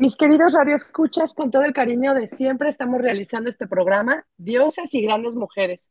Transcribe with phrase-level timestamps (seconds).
[0.00, 5.02] Mis queridos radioescuchas, con todo el cariño de siempre estamos realizando este programa, Diosas y
[5.02, 5.90] Grandes Mujeres.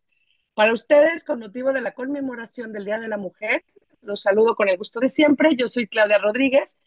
[0.54, 3.66] Para ustedes, con motivo de la conmemoración del Día de la Mujer,
[4.02, 5.58] los saludo con el gusto de siempre.
[5.58, 6.78] Yo soy Claudia Rodríguez,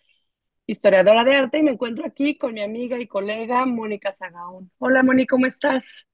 [0.66, 4.70] historiadora de arte, y me encuentro aquí con mi amiga y colega Mónica Zagaón.
[4.78, 6.06] Hola, Mónica, ¿cómo estás?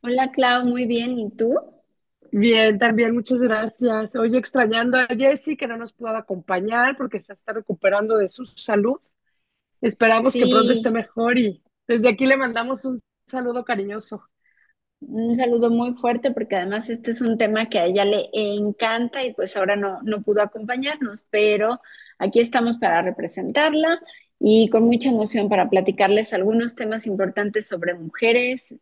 [0.00, 1.20] Hola, Clau, muy bien.
[1.20, 1.54] ¿Y tú?
[2.32, 4.16] Bien, también, muchas gracias.
[4.16, 8.44] Hoy extrañando a Jessie, que no nos pudo acompañar porque se está recuperando de su
[8.44, 8.98] salud.
[9.82, 14.22] Esperamos que pronto esté mejor y desde aquí le mandamos un saludo cariñoso.
[15.00, 19.24] un saludo muy fuerte porque además este es un tema que a ella le encanta
[19.24, 21.80] y pues ahora no, no pudo acompañarnos, pero
[22.18, 24.00] aquí estamos para representarla
[24.38, 28.74] y con mucha emoción para platicarles algunos temas importantes sobre mujeres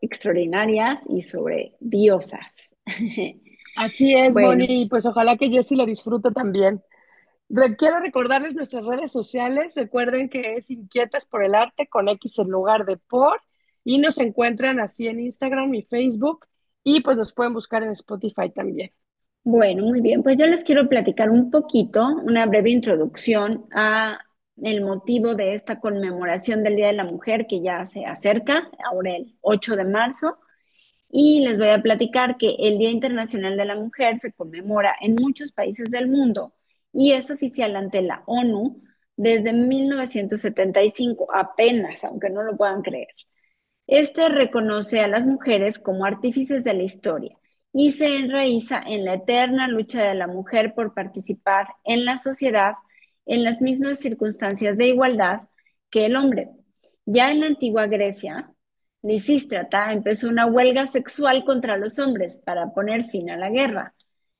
[0.00, 2.52] extraordinarias y sobre diosas.
[3.76, 6.82] Así es, Bueno, Moni, y pues ojalá que Jessie lo disfrute también.
[7.78, 9.74] Quiero recordarles nuestras redes sociales.
[9.74, 13.40] Recuerden que es Inquietas por el Arte con X en lugar de por.
[13.84, 16.46] Y nos encuentran así en Instagram y Facebook.
[16.84, 18.92] Y pues nos pueden buscar en Spotify también.
[19.44, 20.22] Bueno, muy bien.
[20.22, 24.20] Pues yo les quiero platicar un poquito, una breve introducción a
[24.62, 29.16] el motivo de esta conmemoración del Día de la Mujer que ya se acerca, ahora
[29.16, 30.38] el 8 de marzo,
[31.08, 35.14] y les voy a platicar que el Día Internacional de la Mujer se conmemora en
[35.14, 36.52] muchos países del mundo
[36.92, 38.82] y es oficial ante la ONU
[39.16, 43.08] desde 1975, apenas, aunque no lo puedan creer.
[43.86, 47.36] Este reconoce a las mujeres como artífices de la historia
[47.72, 52.74] y se enraiza en la eterna lucha de la mujer por participar en la sociedad
[53.26, 55.42] en las mismas circunstancias de igualdad
[55.90, 56.50] que el hombre.
[57.06, 58.52] Ya en la antigua Grecia,
[59.02, 63.94] Lisístrata empezó una huelga sexual contra los hombres para poner fin a la guerra.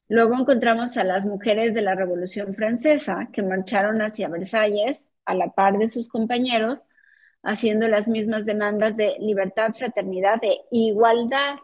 [0.08, 5.52] Luego encontramos a las mujeres de la Revolución Francesa que marcharon hacia Versalles a la
[5.52, 6.84] par de sus compañeros
[7.42, 11.56] haciendo las mismas demandas de libertad, fraternidad e igualdad.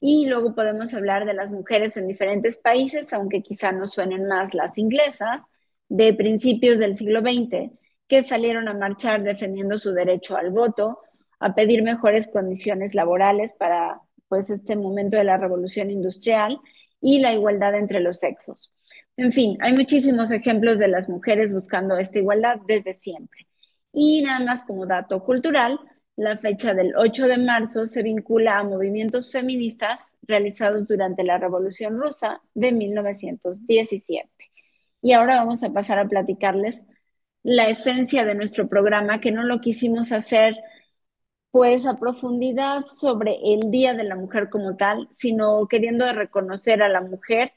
[0.00, 4.54] Y luego podemos hablar de las mujeres en diferentes países, aunque quizá nos suenen más
[4.54, 5.42] las inglesas,
[5.88, 7.72] de principios del siglo XX,
[8.08, 11.00] que salieron a marchar defendiendo su derecho al voto,
[11.40, 16.60] a pedir mejores condiciones laborales para pues este momento de la revolución industrial
[17.00, 18.72] y la igualdad entre los sexos.
[19.16, 23.46] En fin, hay muchísimos ejemplos de las mujeres buscando esta igualdad desde siempre.
[23.92, 25.78] Y nada más como dato cultural,
[26.16, 31.98] la fecha del 8 de marzo se vincula a movimientos feministas realizados durante la Revolución
[32.00, 34.28] Rusa de 1917.
[35.02, 36.78] Y ahora vamos a pasar a platicarles
[37.42, 40.54] la esencia de nuestro programa, que no lo quisimos hacer
[41.50, 46.88] pues a profundidad sobre el Día de la Mujer como tal, sino queriendo reconocer a
[46.88, 47.52] la mujer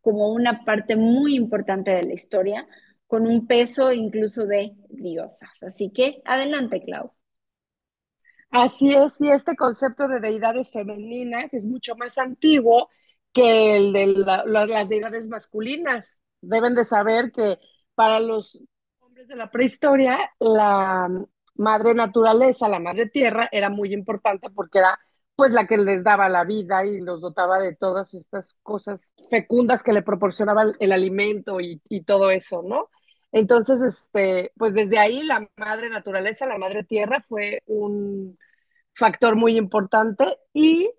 [0.00, 2.66] como una parte muy importante de la historia,
[3.06, 5.50] con un peso incluso de diosas.
[5.62, 7.12] Así que adelante, Clau.
[8.50, 12.88] Así es, y este concepto de deidades femeninas es mucho más antiguo
[13.32, 16.22] que el de la- la- las deidades masculinas.
[16.40, 17.58] Deben de saber que
[17.94, 18.60] para los
[19.00, 21.08] hombres de la prehistoria, la
[21.58, 24.98] madre naturaleza, la madre tierra, era muy importante porque era
[25.34, 29.82] pues la que les daba la vida y los dotaba de todas estas cosas fecundas
[29.82, 32.88] que le proporcionaba el, alimento y, y todo eso, ¿no?
[33.32, 38.38] Entonces, este, pues desde ahí la madre naturaleza, la madre tierra fue un
[38.94, 40.90] factor muy importante y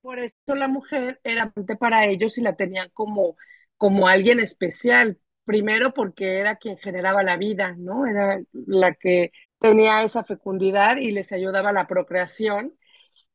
[0.00, 3.36] por eso la mujer era para ellos y la tenían como,
[3.76, 5.18] como alguien especial.
[5.44, 8.06] Primero porque era quien generaba la vida, ¿no?
[8.06, 12.74] Era la que tenía esa fecundidad y les ayudaba la procreación.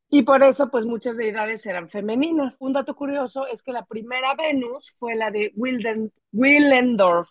[0.09, 2.58] Y por eso, pues muchas deidades eran femeninas.
[2.62, 7.30] Un dato curioso es que la primera Venus fue la de Wilden, Willendorf.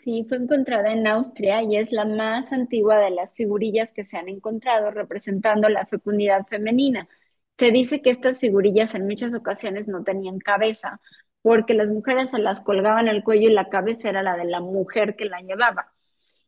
[0.00, 4.18] Sí, fue encontrada en Austria y es la más antigua de las figurillas que se
[4.18, 7.08] han encontrado representando la fecundidad femenina.
[7.58, 11.00] Se dice que estas figurillas en muchas ocasiones no tenían cabeza,
[11.42, 14.60] porque las mujeres se las colgaban al cuello y la cabeza era la de la
[14.60, 15.93] mujer que la llevaba.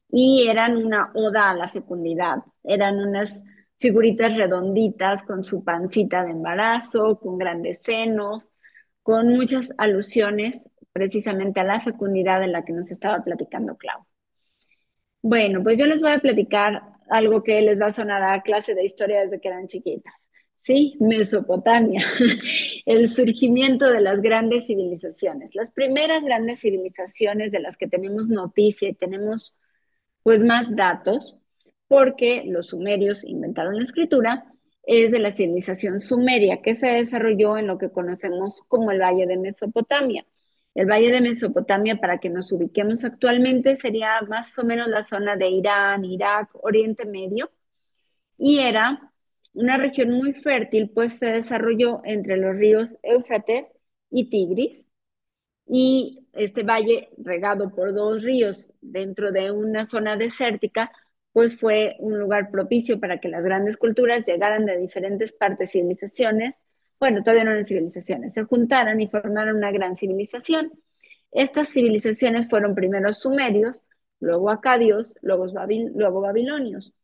[0.09, 2.39] Y eran una oda a la fecundidad.
[2.65, 3.43] Eran unas
[3.79, 8.49] figuritas redonditas con su pancita de embarazo, con grandes senos,
[9.03, 10.63] con muchas alusiones
[10.93, 14.07] precisamente a la fecundidad de la que nos estaba platicando Clau.
[15.23, 18.75] Bueno, pues yo les voy a platicar algo que les va a sonar a clase
[18.75, 20.15] de historia desde que eran chiquitas.
[20.61, 22.03] Sí, Mesopotamia,
[22.87, 25.55] el surgimiento de las grandes civilizaciones.
[25.55, 29.57] Las primeras grandes civilizaciones de las que tenemos noticia y tenemos
[30.27, 31.41] pues más datos,
[31.87, 34.45] porque los sumerios inventaron la escritura,
[34.83, 39.29] es de la civilización sumeria que se desarrolló en lo que conocemos como el Valle
[39.29, 40.27] de Mesopotamia.
[40.75, 45.37] El Valle de Mesopotamia, para que nos ubiquemos actualmente, sería más o menos la zona
[45.37, 47.53] de Irán, Irak, Oriente Medio,
[48.37, 49.13] y era
[49.55, 53.67] una región muy fértil, pues se desarrolló entre los ríos Éufrates
[54.11, 54.86] y Tigris,
[55.67, 60.93] y este valle regado por dos ríos dentro de una zona desértica,
[61.33, 66.55] pues fue un lugar propicio para que las grandes culturas llegaran de diferentes partes civilizaciones,
[66.99, 70.73] bueno, todavía no eran civilizaciones, se juntaran y formaran una gran civilización.
[71.31, 73.85] Estas civilizaciones fueron primero sumerios,
[74.21, 75.47] luego acadios, luego,
[75.95, 76.95] luego babilonios.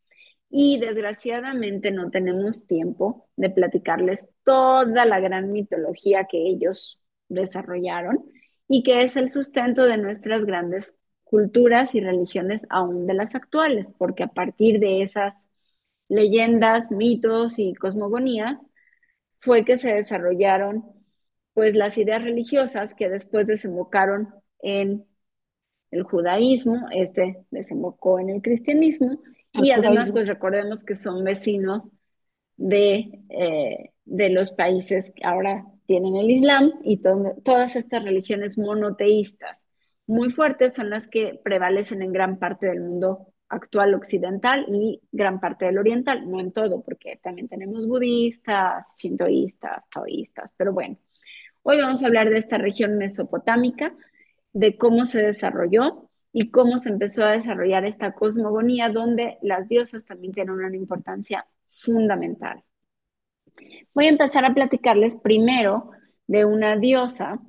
[0.48, 8.32] Y desgraciadamente no tenemos tiempo de platicarles toda la gran mitología que ellos desarrollaron
[8.74, 13.86] y que es el sustento de nuestras grandes culturas y religiones aún de las actuales,
[13.98, 15.34] porque a partir de esas
[16.08, 18.56] leyendas, mitos y cosmogonías
[19.40, 20.86] fue que se desarrollaron
[21.52, 25.04] pues las ideas religiosas que después desembocaron en
[25.90, 29.20] el judaísmo, este desembocó en el cristianismo
[29.52, 31.92] y además pues recordemos que son vecinos
[32.56, 37.02] de, eh, de los países que ahora tienen el Islam y
[37.44, 39.62] todas estas religiones monoteístas
[40.06, 45.38] muy fuertes son las que prevalecen en gran parte del mundo actual occidental y gran
[45.38, 50.96] parte del oriental, no en todo, porque también tenemos budistas, shintoístas, taoístas, pero bueno,
[51.62, 53.94] hoy vamos a hablar de esta región mesopotámica,
[54.54, 60.06] de cómo se desarrolló y cómo se empezó a desarrollar esta cosmogonía donde las diosas
[60.06, 62.64] también tienen una importancia fundamental.
[63.94, 65.90] Voy a empezar a platicarles primero
[66.26, 67.40] de una diosa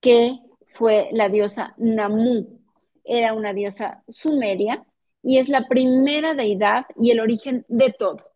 [0.00, 2.60] que fue la diosa Namu.
[3.04, 4.86] Era una diosa sumeria
[5.22, 8.32] y es la primera deidad y el origen de todo.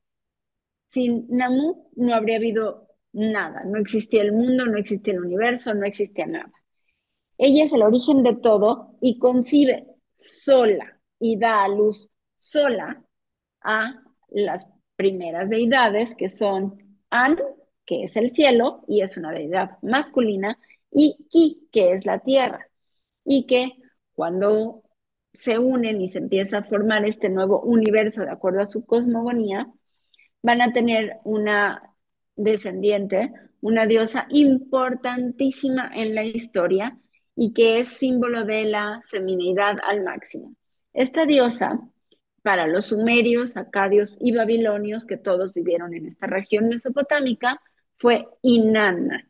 [0.89, 5.87] Sin Namu no habría habido nada, no existía el mundo, no existía el universo, no
[5.87, 6.53] existía nada.
[7.39, 13.05] Ella es el origen de todo y concibe sola y da a luz sola
[13.63, 14.67] a las
[15.01, 17.39] primeras deidades que son An,
[17.87, 20.59] que es el cielo y es una deidad masculina,
[20.91, 22.69] y Ki, que es la tierra,
[23.25, 23.79] y que
[24.15, 24.83] cuando
[25.33, 29.73] se unen y se empieza a formar este nuevo universo de acuerdo a su cosmogonía,
[30.43, 31.95] van a tener una
[32.37, 33.33] descendiente,
[33.63, 36.99] una diosa importantísima en la historia
[37.35, 40.55] y que es símbolo de la feminidad al máximo.
[40.93, 41.81] Esta diosa
[42.43, 47.61] para los sumerios, acadios y babilonios, que todos vivieron en esta región mesopotámica,
[47.99, 49.29] fue Inanna.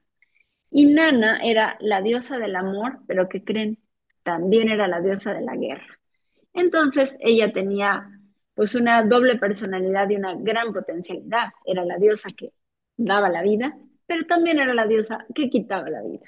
[0.70, 3.78] Inanna era la diosa del amor, pero que creen,
[4.22, 5.98] también era la diosa de la guerra.
[6.52, 8.08] Entonces ella tenía
[8.54, 11.48] pues una doble personalidad y una gran potencialidad.
[11.64, 12.52] Era la diosa que
[12.96, 13.76] daba la vida,
[14.06, 16.26] pero también era la diosa que quitaba la vida.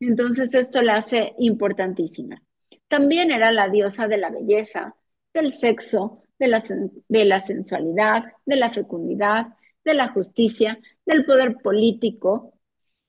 [0.00, 2.42] Entonces esto la hace importantísima.
[2.88, 4.96] También era la diosa de la belleza,
[5.34, 6.62] del sexo, de la,
[7.08, 9.46] de la sensualidad, de la fecundidad,
[9.84, 12.54] de la justicia, del poder político,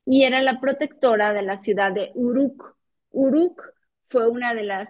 [0.06, 2.76] y era la protectora de la ciudad de Uruk.
[3.12, 3.74] Uruk
[4.10, 4.90] fue una de las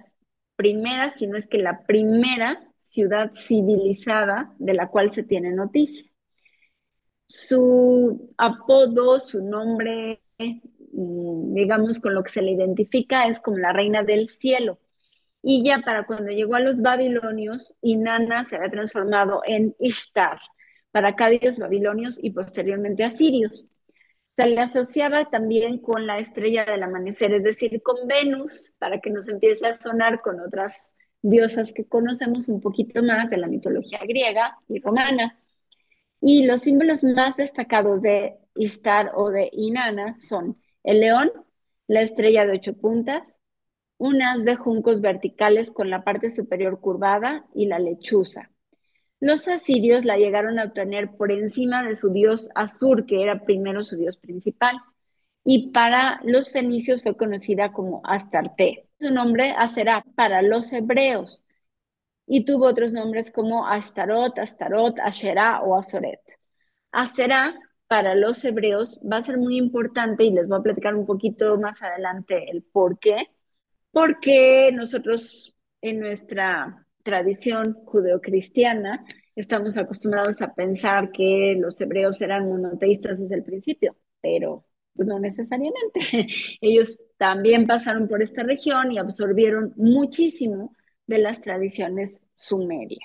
[0.56, 6.06] primeras, si no es que la primera ciudad civilizada de la cual se tiene noticia.
[7.26, 13.74] Su apodo, su nombre, mm, digamos con lo que se le identifica, es como la
[13.74, 14.80] reina del cielo.
[15.44, 20.40] Y ya para cuando llegó a los babilonios, Inanna se había transformado en Ishtar,
[20.92, 23.66] para acadios, babilonios y posteriormente asirios.
[24.36, 29.10] Se le asociaba también con la estrella del amanecer, es decir, con Venus, para que
[29.10, 34.00] nos empiece a sonar con otras diosas que conocemos un poquito más de la mitología
[34.08, 35.38] griega y romana.
[36.22, 41.32] Y los símbolos más destacados de Ishtar o de Inanna son el león,
[41.88, 43.24] la estrella de ocho puntas,
[44.02, 48.50] unas de juncos verticales con la parte superior curvada y la lechuza.
[49.20, 53.84] Los asirios la llegaron a obtener por encima de su dios Azur, que era primero
[53.84, 54.76] su dios principal,
[55.44, 58.88] y para los fenicios fue conocida como Astarte.
[59.00, 61.44] Su nombre Aserá para los hebreos,
[62.26, 66.22] y tuvo otros nombres como Ashtarot, Astarot, Asherá o Azoret.
[66.92, 67.54] Aserá
[67.86, 71.56] para los hebreos va a ser muy importante y les voy a platicar un poquito
[71.60, 73.28] más adelante el por qué,
[73.92, 79.06] porque nosotros en nuestra tradición judeocristiana
[79.36, 85.20] estamos acostumbrados a pensar que los hebreos eran monoteístas desde el principio, pero pues, no
[85.20, 86.00] necesariamente.
[86.62, 90.76] Ellos también pasaron por esta región y absorbieron muchísimo
[91.08, 93.02] de las tradiciones sumerias.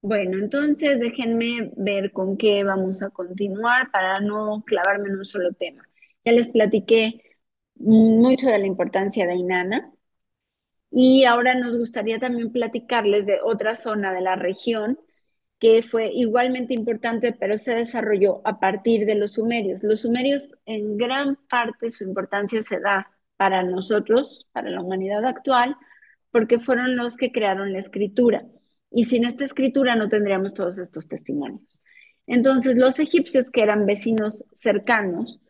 [0.00, 5.52] Bueno, entonces déjenme ver con qué vamos a continuar para no clavarme en un solo
[5.52, 5.88] tema.
[6.24, 7.22] Ya les platiqué
[7.76, 9.92] mucho de la importancia de Inanna.
[10.92, 14.98] Y ahora nos gustaría también platicarles de otra zona de la región
[15.58, 19.82] que fue igualmente importante, pero se desarrolló a partir de los sumerios.
[19.82, 25.76] Los sumerios, en gran parte, su importancia se da para nosotros, para la humanidad actual,
[26.30, 28.44] porque fueron los que crearon la escritura.
[28.90, 31.80] Y sin esta escritura no tendríamos todos estos testimonios.
[32.26, 35.40] Entonces, los egipcios, que eran vecinos cercanos,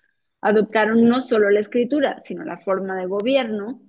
[0.41, 3.81] adoptaron no solo la escritura, sino la forma de gobierno,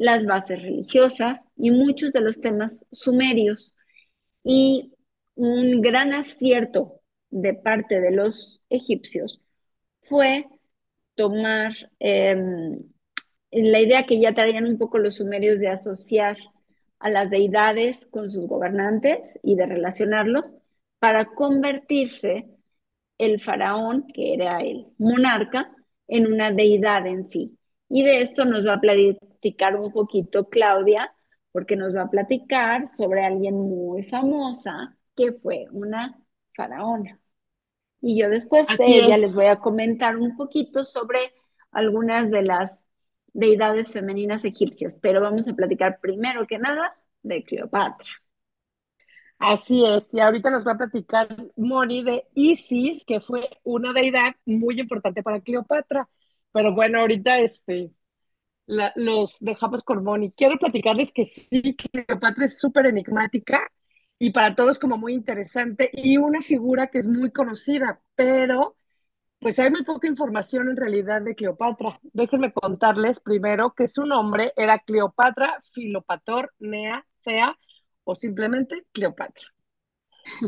[0.00, 3.74] las bases religiosas y muchos de los temas sumerios.
[4.42, 4.94] Y
[5.34, 9.42] un gran acierto de parte de los egipcios
[10.02, 10.46] fue
[11.16, 12.78] tomar em,
[13.52, 16.38] la idea que ya traían un poco los sumerios de asociar
[16.98, 20.50] a las deidades con sus gobernantes y de relacionarlos
[20.98, 22.48] para convertirse
[23.18, 25.70] el faraón, que era el monarca,
[26.08, 27.58] en una deidad en sí.
[27.90, 31.12] Y de esto nos va a platicar un poquito Claudia,
[31.52, 36.16] porque nos va a platicar sobre alguien muy famosa que fue una
[36.54, 37.20] faraona.
[38.00, 41.18] Y yo después de ella les voy a comentar un poquito sobre
[41.72, 42.86] algunas de las
[43.32, 48.08] deidades femeninas egipcias, pero vamos a platicar primero que nada de Cleopatra.
[49.38, 54.34] Así es, y ahorita nos va a platicar Moni de Isis, que fue una deidad
[54.44, 56.08] muy importante para Cleopatra.
[56.52, 57.92] Pero bueno, ahorita este,
[58.66, 60.32] los dejamos con Moni.
[60.32, 63.60] Quiero platicarles que sí, Cleopatra es súper enigmática
[64.18, 68.76] y para todos como muy interesante y una figura que es muy conocida, pero
[69.40, 71.98] pues hay muy poca información en realidad de Cleopatra.
[72.12, 77.56] Déjenme contarles primero que su nombre era Cleopatra Filopator Nea Sea
[78.04, 79.46] o simplemente Cleopatra.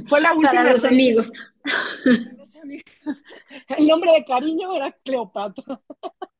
[0.08, 0.52] Fue la última.
[0.52, 1.32] Para los amigos.
[2.62, 3.24] amigos.
[3.68, 5.80] El nombre de cariño era Cleopatra.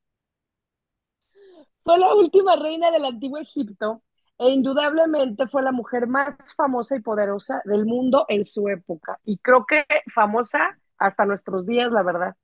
[1.83, 4.01] Fue la última reina del antiguo Egipto
[4.37, 9.19] e indudablemente fue la mujer más famosa y poderosa del mundo en su época.
[9.25, 12.35] Y creo que famosa hasta nuestros días, la verdad.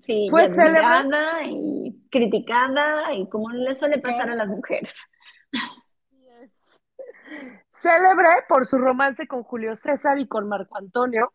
[0.00, 4.94] Sí, fue celebrada y criticada y como le suele pasar a las mujeres.
[7.68, 11.32] Célebre por su romance con Julio César y con Marco Antonio.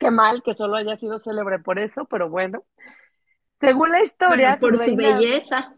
[0.00, 2.64] Qué mal que solo haya sido célebre por eso, pero bueno.
[3.60, 5.76] Según la historia, por su, belleza.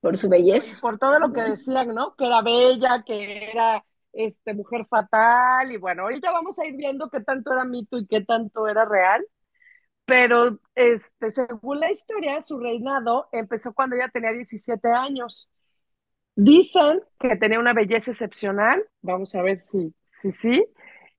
[0.00, 0.78] Por su belleza.
[0.80, 2.14] Por todo lo que decían, ¿no?
[2.14, 5.72] Que era bella, que era este, mujer fatal.
[5.72, 8.84] Y bueno, ahorita vamos a ir viendo qué tanto era mito y qué tanto era
[8.84, 9.26] real.
[10.04, 15.50] Pero este, según la historia, su reinado empezó cuando ella tenía 17 años.
[16.36, 20.64] Dicen que tenía una belleza excepcional, vamos a ver si sí, sí,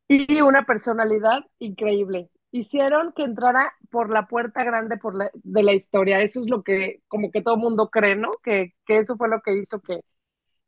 [0.07, 2.29] y una personalidad increíble.
[2.51, 6.21] Hicieron que entrara por la puerta grande por de la historia.
[6.21, 8.31] Eso es lo que como que todo mundo cree, ¿no?
[8.43, 10.01] Que, que eso fue lo que hizo que,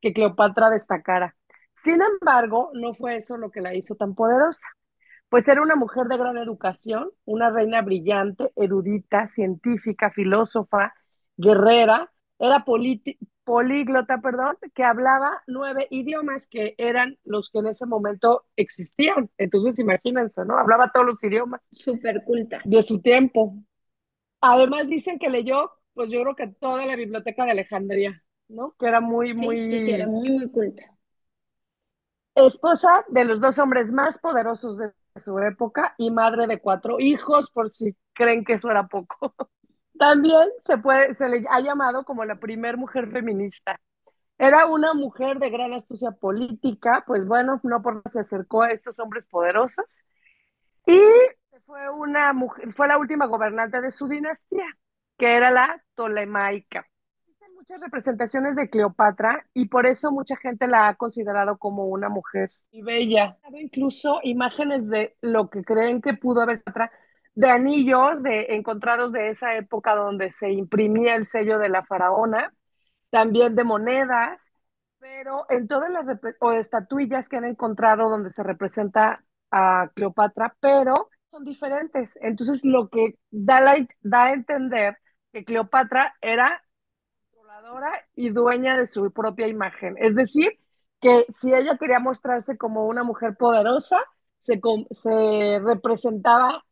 [0.01, 1.36] que Cleopatra destacara.
[1.75, 4.67] Sin embargo, no fue eso lo que la hizo tan poderosa.
[5.29, 10.94] Pues era una mujer de gran educación, una reina brillante, erudita, científica, filósofa,
[11.38, 12.65] guerrera, era
[13.44, 19.29] políglota, perdón, que hablaba nueve idiomas que eran los que en ese momento existían.
[19.38, 20.58] Entonces, imagínense, ¿no?
[20.58, 21.62] Hablaba todos los idiomas.
[21.72, 22.62] Súper culta.
[22.63, 23.56] De su tiempo.
[24.41, 28.75] Además, dicen que leyó, pues yo creo que toda la biblioteca de Alejandría, ¿no?
[28.77, 29.56] Que era muy, muy...
[29.56, 30.84] Sí, era muy, muy culta.
[32.36, 37.50] Esposa de los dos hombres más poderosos de su época y madre de cuatro hijos,
[37.50, 39.34] por si creen que eso era poco.
[39.98, 43.80] También se, puede, se le ha llamado como la primer mujer feminista.
[44.38, 49.00] Era una mujer de gran astucia política, pues bueno, no por se acercó a estos
[49.00, 50.04] hombres poderosos
[50.86, 51.01] y
[51.66, 54.66] fue una mujer, fue la última gobernante de su dinastía,
[55.18, 56.88] que era la Tolemaica.
[57.18, 62.08] Existen muchas representaciones de Cleopatra y por eso mucha gente la ha considerado como una
[62.08, 63.38] mujer y bella.
[63.51, 66.58] Incluso imágenes de lo que creen que pudo haber
[67.38, 72.51] de anillos de, encontrados de esa época donde se imprimía el sello de la faraona,
[73.12, 74.51] también de monedas,
[74.98, 76.06] pero en todas las
[76.39, 82.17] o estatuillas que han encontrado donde se representa a Cleopatra, pero son diferentes.
[82.22, 83.62] Entonces lo que da,
[84.01, 84.98] da a entender
[85.32, 86.63] que Cleopatra era
[87.32, 89.96] controladora y dueña de su propia imagen.
[90.00, 90.53] Es decir,
[91.00, 94.00] que si ella quería mostrarse como una mujer poderosa,
[94.39, 96.63] se, se representaba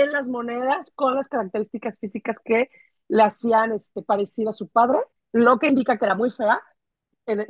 [0.00, 2.70] en las monedas con las características físicas que
[3.08, 4.98] le hacían este, parecido a su padre,
[5.32, 6.60] lo que indica que era muy fea.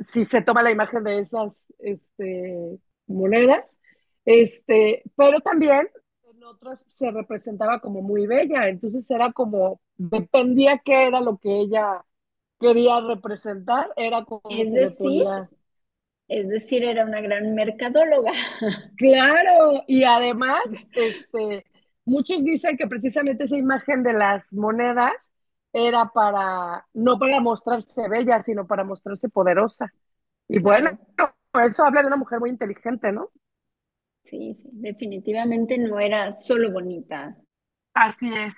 [0.01, 3.81] si se toma la imagen de esas este, monedas,
[4.25, 5.89] este, pero también
[6.29, 11.59] en otras se representaba como muy bella, entonces era como, dependía qué era lo que
[11.59, 12.03] ella
[12.59, 15.25] quería representar, era como Es decir,
[16.27, 18.31] es decir, era una gran mercadóloga.
[18.97, 21.65] Claro, y además, este,
[22.05, 25.31] muchos dicen que precisamente esa imagen de las monedas
[25.71, 29.91] era para, no para mostrarse bella, sino para mostrarse poderosa.
[30.47, 30.99] Y bueno,
[31.65, 33.29] eso habla de una mujer muy inteligente, ¿no?
[34.23, 37.35] sí, sí, definitivamente no era solo bonita.
[37.93, 38.55] Así es.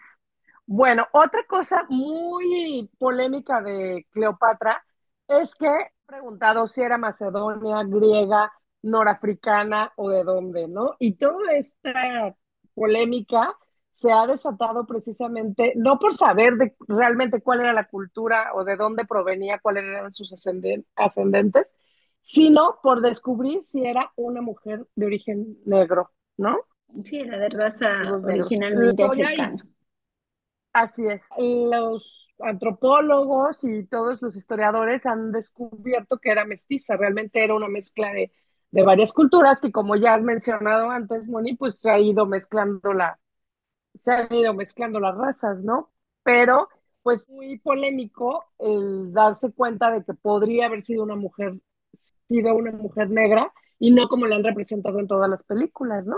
[0.65, 4.83] Bueno, otra cosa muy polémica de Cleopatra
[5.27, 10.95] es que he preguntado si era macedonia, griega, norafricana o de dónde, ¿no?
[10.99, 12.35] Y toda esta
[12.75, 13.55] polémica
[13.91, 18.75] se ha desatado precisamente, no por saber de realmente cuál era la cultura o de
[18.75, 21.75] dónde provenía, cuáles eran sus ascenden- ascendentes,
[22.21, 26.57] sino por descubrir si era una mujer de origen negro, ¿no?
[27.03, 29.65] Sí, era de raza Los originalmente africana.
[30.73, 31.23] Así es.
[31.37, 38.11] Los antropólogos y todos los historiadores han descubierto que era mestiza, realmente era una mezcla
[38.11, 38.31] de,
[38.75, 42.91] de varias culturas que como ya has mencionado antes, Moni, pues se ha ido mezclando
[42.91, 43.17] la,
[43.93, 45.93] se han ido mezclando las razas, ¿no?
[46.23, 46.67] Pero
[47.01, 51.53] pues muy polémico el darse cuenta de que podría haber sido una mujer,
[51.93, 56.17] sido una mujer negra y no como la han representado en todas las películas, ¿no?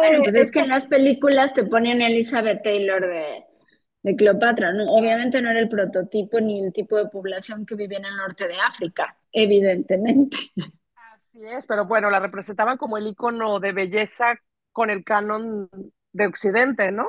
[0.00, 3.44] Bueno, pues es que en las películas te ponían a Elizabeth Taylor de,
[4.02, 4.84] de Cleopatra, ¿no?
[4.94, 8.46] Obviamente no era el prototipo ni el tipo de población que vivía en el norte
[8.48, 10.36] de África, evidentemente.
[11.36, 14.40] Así es, pero bueno, la representaban como el icono de belleza
[14.72, 15.68] con el canon
[16.12, 17.06] de Occidente, ¿no?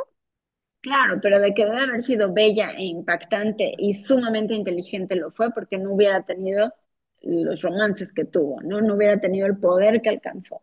[0.81, 5.51] Claro, pero de que debe haber sido bella e impactante y sumamente inteligente lo fue
[5.51, 6.73] porque no hubiera tenido
[7.21, 8.81] los romances que tuvo, ¿no?
[8.81, 10.61] No hubiera tenido el poder que alcanzó.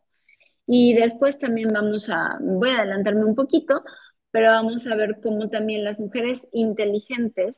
[0.67, 3.85] Y después también vamos a, voy a adelantarme un poquito,
[4.31, 7.55] pero vamos a ver cómo también las mujeres inteligentes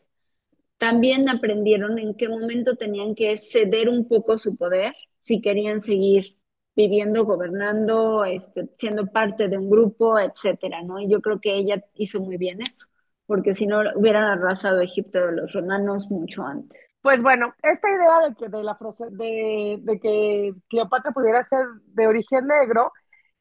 [0.79, 4.95] también aprendieron en qué momento tenían que ceder un poco su poder
[5.27, 6.39] si querían seguir
[6.77, 11.01] viviendo, gobernando, este, siendo parte de un grupo, etcétera, ¿no?
[11.01, 12.87] Y yo creo que ella hizo muy bien eso,
[13.27, 16.81] porque si no hubieran arrasado Egipto de los romanos mucho antes.
[17.03, 18.77] Pues bueno, esta idea de que, de, la,
[19.11, 22.93] de, de que Cleopatra pudiera ser de origen negro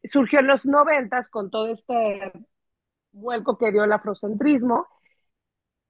[0.04, 2.32] surgió en los noventas con todo este
[3.12, 4.88] vuelco que dio el afrocentrismo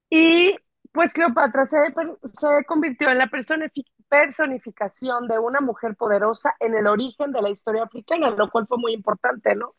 [0.09, 0.55] y
[0.91, 1.77] pues Cleopatra se,
[2.33, 3.25] se convirtió en la
[4.09, 8.77] personificación de una mujer poderosa en el origen de la historia africana, lo cual fue
[8.77, 9.73] muy importante, ¿no?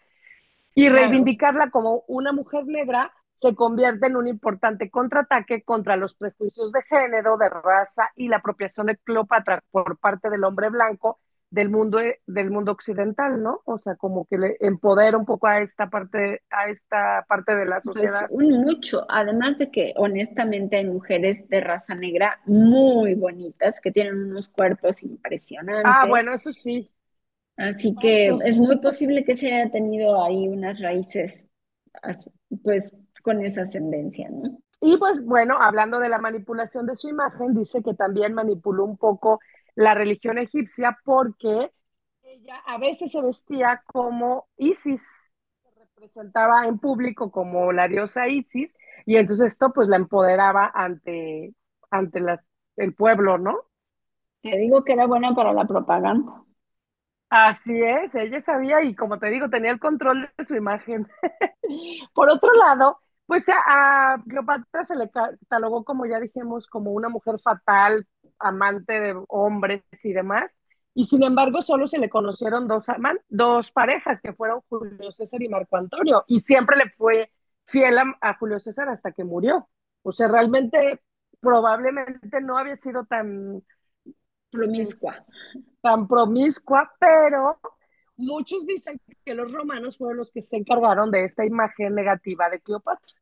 [0.74, 6.72] Y reivindicarla como una mujer negra se convierte en un importante contraataque contra los prejuicios
[6.72, 11.70] de género, de raza y la apropiación de Cleopatra por parte del hombre blanco del
[11.70, 13.61] mundo, del mundo occidental, ¿no?
[13.66, 17.66] O sea, como que le empodera un poco a esta parte, a esta parte de
[17.66, 18.28] la Pues sociedad.
[18.28, 24.16] un mucho, además de que honestamente hay mujeres de raza negra muy bonitas que tienen
[24.24, 25.02] unos cuerpos
[25.82, 26.90] Ah, impresionantes, bueno, eso sí,
[27.59, 28.61] así que eso es sí.
[28.61, 31.38] muy posible que se haya tenido ahí unas raíces,
[32.62, 34.59] pues con esa ascendencia, ¿no?
[34.80, 38.96] Y pues bueno, hablando de la manipulación de su imagen, dice que también manipuló un
[38.98, 39.40] poco
[39.76, 41.72] la religión egipcia porque
[42.24, 48.76] ella a veces se vestía como Isis, se representaba en público como la diosa Isis,
[49.06, 51.54] y entonces esto pues la empoderaba ante,
[51.90, 52.44] ante las,
[52.76, 53.56] el pueblo, ¿no?
[54.42, 56.44] Te digo que era buena para la propaganda.
[57.28, 61.08] Así es, ella sabía y como te digo, tenía el control de su imagen.
[62.14, 67.08] Por otro lado, pues a, a Cleopatra se le catalogó, como ya dijimos, como una
[67.08, 68.06] mujer fatal,
[68.38, 70.57] amante de hombres y demás,
[70.94, 75.42] y sin embargo solo se le conocieron dos, aman dos parejas, que fueron Julio César
[75.42, 77.31] y Marco Antonio, y siempre le fue
[77.64, 79.68] fiel a, a Julio César hasta que murió.
[80.03, 81.01] O sea, realmente
[81.40, 83.62] probablemente no había sido tan
[84.51, 85.25] Promiscua.
[85.83, 87.61] tan promiscua, pero
[88.16, 92.61] muchos dicen que los romanos fueron los que se encargaron de esta imagen negativa de
[92.61, 93.14] Cleopatra.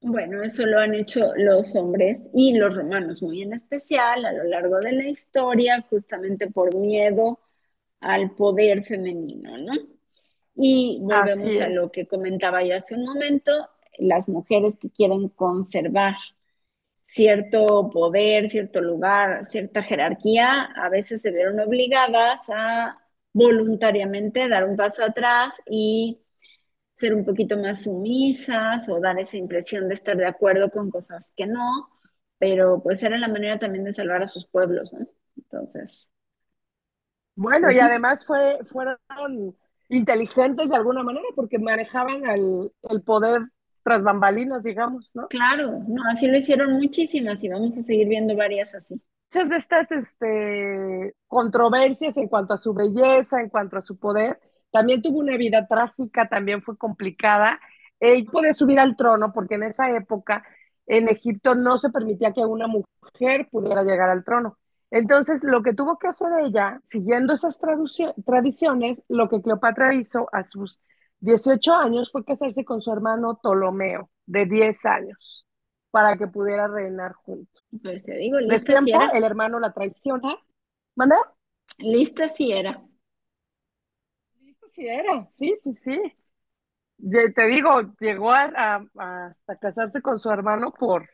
[0.00, 4.44] Bueno, eso lo han hecho los hombres y los romanos muy en especial a lo
[4.44, 7.40] largo de la historia, justamente por miedo
[8.00, 9.72] al poder femenino, ¿no?
[10.56, 13.52] Y volvemos a lo que comentaba yo hace un momento,
[13.98, 16.14] las mujeres que quieren conservar
[17.06, 22.98] cierto poder, cierto lugar, cierta jerarquía, a veces se vieron obligadas a
[23.32, 26.20] voluntariamente dar un paso atrás y
[26.98, 31.32] ser un poquito más sumisas o dar esa impresión de estar de acuerdo con cosas
[31.36, 31.90] que no,
[32.38, 35.06] pero pues era la manera también de salvar a sus pueblos, ¿no?
[35.36, 36.10] Entonces,
[37.34, 38.98] Bueno, pues y además fue, fueron
[39.88, 43.42] inteligentes de alguna manera porque manejaban el, el poder
[43.84, 45.28] tras bambalinas, digamos, ¿no?
[45.28, 49.00] Claro, no, así lo hicieron muchísimas y vamos a seguir viendo varias así.
[49.32, 54.40] Muchas de estas este, controversias en cuanto a su belleza, en cuanto a su poder,
[54.70, 57.60] también tuvo una vida trágica, también fue complicada.
[58.00, 60.44] Eh, puede subir al trono porque en esa época
[60.86, 64.58] en Egipto no se permitía que una mujer pudiera llegar al trono.
[64.90, 67.58] Entonces, lo que tuvo que hacer ella, siguiendo esas
[68.24, 70.80] tradiciones, lo que Cleopatra hizo a sus
[71.20, 75.46] 18 años fue casarse con su hermano Ptolomeo, de 10 años,
[75.90, 77.62] para que pudiera reinar juntos.
[77.82, 80.36] Pues te digo, lista si el hermano la traiciona.
[80.94, 81.18] ¿Manda?
[81.78, 82.82] Lista si era.
[84.78, 86.00] Era, sí, sí, sí.
[87.34, 91.08] Te digo, llegó a, hasta casarse con su hermano por,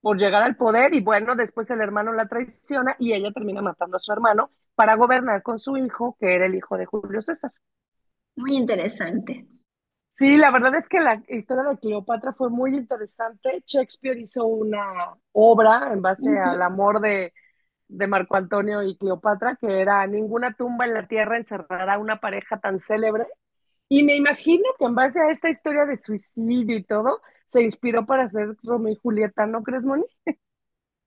[0.00, 3.96] por llegar al poder y bueno, después el hermano la traiciona y ella termina matando
[3.96, 7.52] a su hermano para gobernar con su hijo, que era el hijo de Julio César.
[8.36, 9.46] Muy interesante.
[10.08, 13.62] Sí, la verdad es que la historia de Cleopatra fue muy interesante.
[13.66, 17.32] Shakespeare hizo una obra en base al amor de,
[17.88, 22.58] de Marco Antonio y Cleopatra, que era Ninguna tumba en la tierra encerrará una pareja
[22.60, 23.26] tan célebre.
[23.88, 28.06] Y me imagino que en base a esta historia de suicidio y todo, se inspiró
[28.06, 30.04] para hacer Romeo y Julieta, ¿no crees, Moni?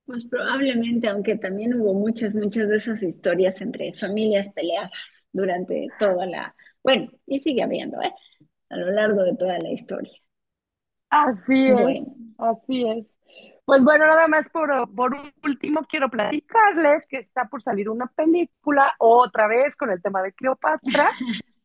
[0.06, 4.92] Pues probablemente, aunque también hubo muchas, muchas de esas historias entre familias peleadas
[5.34, 8.14] durante toda la, bueno, y sigue habiendo, ¿eh?
[8.70, 10.14] A lo largo de toda la historia.
[11.10, 13.18] Así es, así es.
[13.68, 18.96] Pues bueno, nada más por, por último quiero platicarles que está por salir una película
[18.98, 21.12] otra vez con el tema de Cleopatra.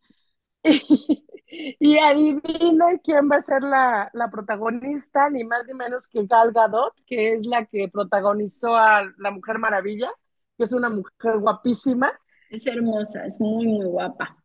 [0.65, 6.51] y, adivinen quién va a ser la, la, protagonista, ni más ni menos que Gal
[6.51, 10.11] Gadot, que es la que protagonizó a La Mujer Maravilla,
[10.59, 12.11] que es una mujer guapísima.
[12.51, 14.43] Es hermosa, es muy, muy guapa.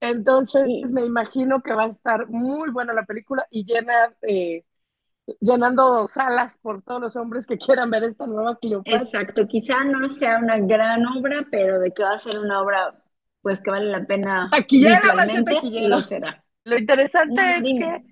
[0.00, 4.64] Entonces me imagino que va a estar muy buena la película y llena, eh,
[5.40, 9.02] llenando salas por todos los hombres que quieran ver esta nueva Cleopatra.
[9.02, 13.02] Exacto, quizá no sea una gran obra, pero de que va a ser una obra
[13.42, 16.44] pues que vale la pena taquillera visualmente, lo será.
[16.64, 18.04] Lo interesante es que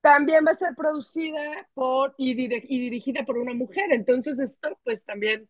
[0.00, 5.04] también va a ser producida por y, y, dirigida por una mujer, entonces esto pues
[5.04, 5.48] también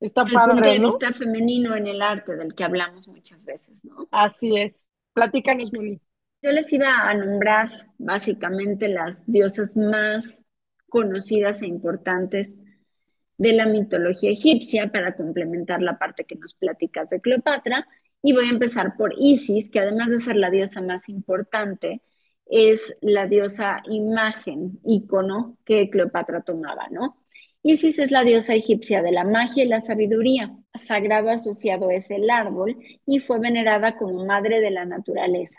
[0.00, 4.06] Está el punto de vista femenino en el arte del que hablamos muchas veces, ¿no?
[4.10, 4.90] Así es.
[5.14, 6.00] Platícanos, Moni.
[6.44, 10.36] Yo les iba a nombrar básicamente las diosas más
[10.90, 12.52] conocidas e importantes
[13.38, 17.88] de la mitología egipcia para complementar la parte que nos platicas de Cleopatra.
[18.20, 22.02] Y voy a empezar por Isis, que además de ser la diosa más importante,
[22.44, 27.16] es la diosa imagen, ícono que Cleopatra tomaba, ¿no?
[27.62, 30.54] Isis es la diosa egipcia de la magia y la sabiduría.
[30.74, 32.76] Sagrado asociado es el árbol
[33.06, 35.56] y fue venerada como madre de la naturaleza.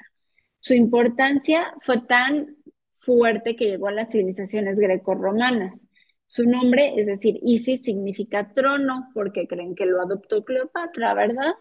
[0.65, 2.56] Su importancia fue tan
[2.97, 5.80] fuerte que llegó a las civilizaciones greco-romanas.
[6.25, 11.54] Su nombre, es decir, Isis, significa trono porque creen que lo adoptó Cleopatra, ¿verdad?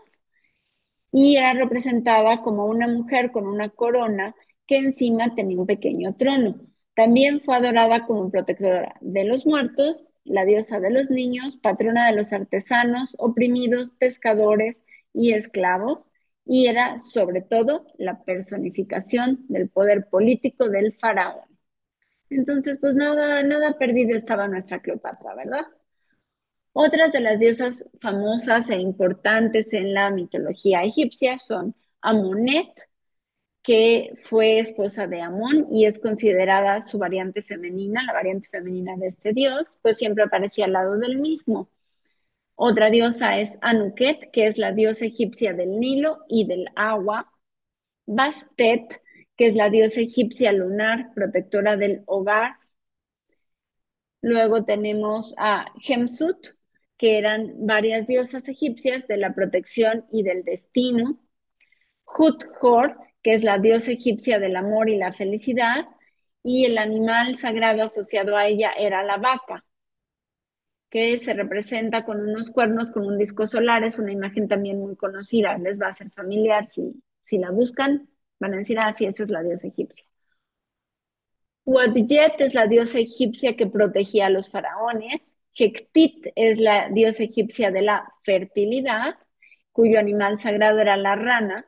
[1.12, 4.34] Y era representada como una mujer con una corona
[4.66, 6.56] que encima tenía un pequeño trono.
[6.94, 12.16] También fue adorada como protectora de los muertos la diosa de los niños, patrona de
[12.16, 14.80] los artesanos, oprimidos, pescadores
[15.12, 16.06] y esclavos,
[16.46, 21.48] y era sobre todo la personificación del poder político del faraón.
[22.30, 25.66] Entonces, pues nada, nada perdido estaba nuestra Cleopatra, ¿verdad?
[26.72, 32.68] Otras de las diosas famosas e importantes en la mitología egipcia son Amonet,
[33.62, 39.09] que fue esposa de Amón y es considerada su variante femenina, la variante femenina de
[39.09, 41.68] este dios, pues siempre aparecía al lado del mismo.
[42.56, 47.32] Otra diosa es Anuket, que es la diosa egipcia del Nilo y del agua.
[48.06, 49.02] Bastet,
[49.36, 52.56] que es la diosa egipcia lunar, protectora del hogar.
[54.20, 56.56] Luego tenemos a Hemsut,
[56.96, 61.18] que eran varias diosas egipcias de la protección y del destino.
[62.06, 65.86] Hut-Hor, que es la diosa egipcia del amor y la felicidad,
[66.42, 69.64] y el animal sagrado asociado a ella era la vaca,
[70.94, 74.94] que se representa con unos cuernos con un disco solar, es una imagen también muy
[74.94, 79.04] conocida, les va a ser familiar, si, si la buscan, van a decir, ah, sí,
[79.04, 80.07] esa es la diosa egipcia.
[81.64, 85.20] Wadjet es la diosa egipcia que protegía a los faraones,
[85.57, 89.16] Hektit es la diosa egipcia de la fertilidad,
[89.72, 91.66] cuyo animal sagrado era la rana,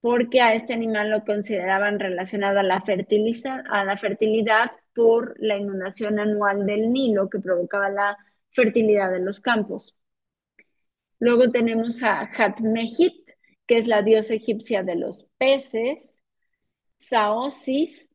[0.00, 6.20] porque a este animal lo consideraban relacionado a la, a la fertilidad por la inundación
[6.20, 8.16] anual del Nilo que provocaba la
[8.54, 9.96] fertilidad de los campos.
[11.18, 13.30] Luego tenemos a Hatmehit,
[13.66, 15.98] que es la diosa egipcia de los peces,
[16.98, 18.08] Saosis,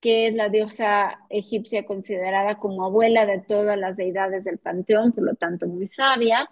[0.00, 5.24] que es la diosa egipcia considerada como abuela de todas las deidades del panteón, por
[5.24, 6.48] lo tanto muy sabia,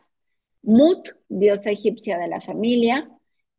[0.62, 3.08] Mut, diosa egipcia de la familia,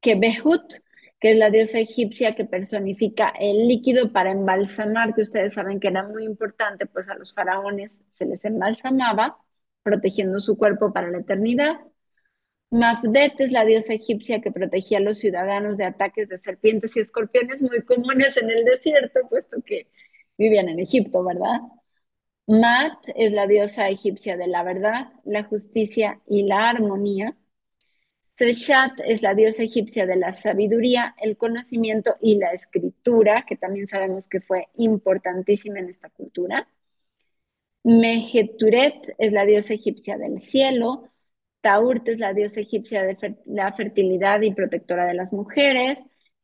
[0.01, 0.73] Kebehut,
[1.19, 5.87] que es la diosa egipcia que personifica el líquido para embalsamar, que ustedes saben que
[5.87, 9.37] era muy importante, pues a los faraones se les embalsamaba,
[9.85, 11.79] protegiendo su cuerpo para la eternidad.
[12.71, 17.01] Mafdet es la diosa egipcia que protegía a los ciudadanos de ataques de serpientes y
[17.01, 19.87] escorpiones muy comunes en el desierto, puesto que
[20.37, 21.61] vivían en Egipto, ¿verdad?
[22.47, 27.37] Mat es la diosa egipcia de la verdad, la justicia y la armonía.
[28.37, 33.87] Seshat es la diosa egipcia de la sabiduría, el conocimiento y la escritura, que también
[33.87, 36.67] sabemos que fue importantísima en esta cultura.
[37.85, 41.07] Meheturet es la diosa egipcia del cielo.
[41.61, 45.99] Taurt es la diosa egipcia de la fertilidad y protectora de las mujeres.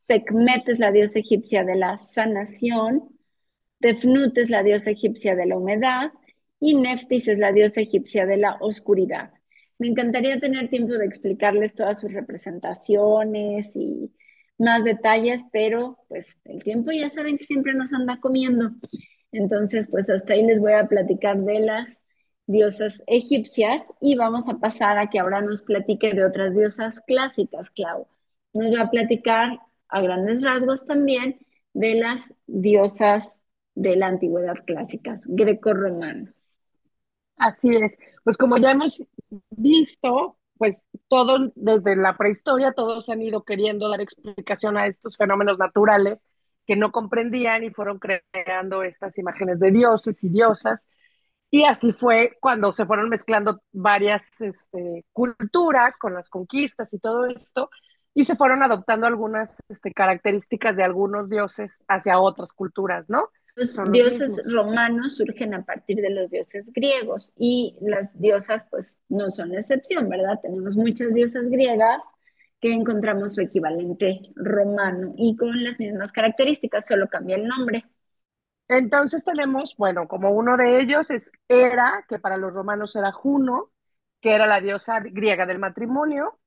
[0.08, 3.10] Sekhmet es la diosa egipcia de la sanación.
[3.80, 6.12] Tefnut es la diosa egipcia de la humedad.
[6.60, 9.34] Y Neftis es la diosa egipcia de la oscuridad.
[9.80, 14.12] Me encantaría tener tiempo de explicarles todas sus representaciones y
[14.60, 18.70] más detalles, pero pues el tiempo ya saben que siempre nos anda comiendo.
[19.32, 22.02] Entonces, pues hasta ahí les voy a platicar de las
[22.48, 27.70] diosas egipcias y vamos a pasar a que ahora nos platique de otras diosas clásicas,
[27.70, 28.08] Clau.
[28.54, 31.40] Nos va a platicar a grandes rasgos también
[31.74, 33.28] de las diosas
[33.76, 36.34] de la antigüedad clásica, greco-romanas.
[37.38, 37.98] Así es.
[38.24, 39.04] Pues como ya hemos
[39.50, 45.58] visto, pues todo desde la prehistoria, todos han ido queriendo dar explicación a estos fenómenos
[45.58, 46.24] naturales
[46.66, 50.90] que no comprendían y fueron creando estas imágenes de dioses y diosas.
[51.50, 57.26] Y así fue cuando se fueron mezclando varias este, culturas con las conquistas y todo
[57.26, 57.70] esto,
[58.14, 63.30] y se fueron adoptando algunas este, características de algunos dioses hacia otras culturas, ¿no?
[63.56, 69.30] Los dioses romanos surgen a partir de los dioses griegos y las diosas pues no
[69.30, 70.40] son la excepción, ¿verdad?
[70.42, 72.02] Tenemos muchas diosas griegas
[72.62, 77.86] que encontramos su equivalente romano y con las mismas características, solo cambia el nombre.
[78.68, 83.72] Entonces tenemos, bueno, como uno de ellos es Hera, que para los romanos era Juno,
[84.22, 86.40] que era la diosa griega del matrimonio,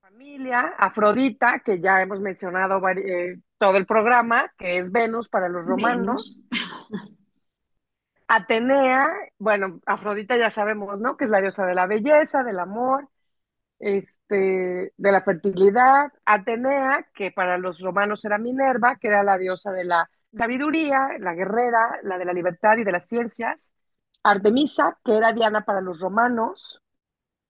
[0.00, 5.66] familia, Afrodita, que ya hemos mencionado eh, todo el programa, que es Venus para los
[5.66, 6.40] romanos.
[8.26, 11.18] Atenea, bueno, Afrodita ya sabemos, ¿no?
[11.18, 13.08] Que es la diosa de la belleza, del amor,
[13.82, 16.12] este, de la fertilidad.
[16.24, 21.34] Atenea, que para los romanos era Minerva, que era la diosa de la sabiduría, la
[21.34, 23.72] guerrera, la de la libertad y de las ciencias.
[24.22, 26.80] Artemisa, que era Diana para los romanos,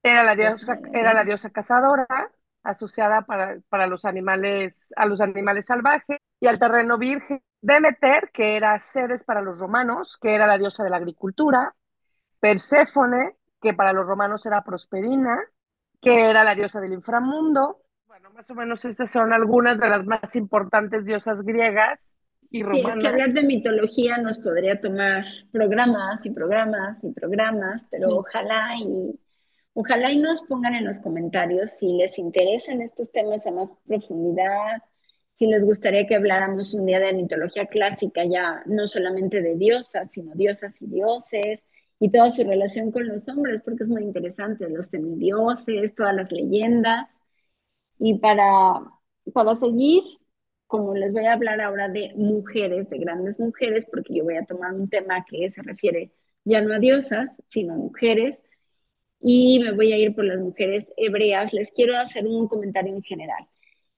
[0.02, 2.06] era la diosa, era la diosa cazadora
[2.62, 7.42] asociada para, para, los animales, a los animales salvajes, y al terreno virgen.
[7.60, 11.74] Demeter, que era Ceres para los romanos, que era la diosa de la agricultura.
[12.40, 15.38] Perséfone, que para los romanos era Prosperina,
[16.02, 17.80] que era la diosa del inframundo.
[18.06, 22.14] Bueno, más o menos estas son algunas de las más importantes diosas griegas
[22.50, 22.94] y romanas.
[22.94, 28.76] Sí, que hablar de mitología nos podría tomar programas y programas y programas, pero ojalá
[28.78, 29.18] y
[29.74, 34.82] Ojalá y nos pongan en los comentarios si les interesan estos temas a más profundidad,
[35.36, 40.10] si les gustaría que habláramos un día de mitología clásica, ya no solamente de diosas,
[40.12, 41.64] sino diosas y dioses,
[42.02, 46.32] y toda su relación con los hombres, porque es muy interesante, los semidioses, todas las
[46.32, 47.08] leyendas.
[47.96, 48.82] Y para,
[49.32, 50.02] para seguir,
[50.66, 54.44] como les voy a hablar ahora de mujeres, de grandes mujeres, porque yo voy a
[54.44, 56.12] tomar un tema que se refiere
[56.44, 58.40] ya no a diosas, sino a mujeres,
[59.20, 63.02] y me voy a ir por las mujeres hebreas, les quiero hacer un comentario en
[63.02, 63.46] general.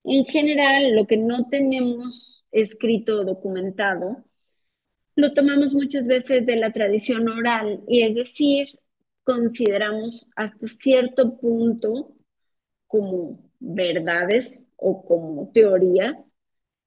[0.04, 4.24] En general, lo que no tenemos escrito o documentado,
[5.16, 8.68] lo tomamos muchas veces de la tradición oral, y es decir,
[9.24, 12.14] consideramos hasta cierto punto
[12.86, 16.16] como verdades o como teorías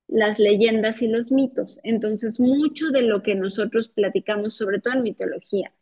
[0.07, 1.79] las leyendas y los mitos.
[1.83, 5.73] Entonces, mucho de lo que nosotros platicamos, sobre todo en mitología,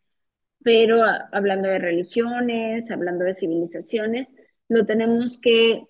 [0.64, 4.28] pero hablando de religiones, hablando de civilizaciones,
[4.68, 5.86] lo tenemos que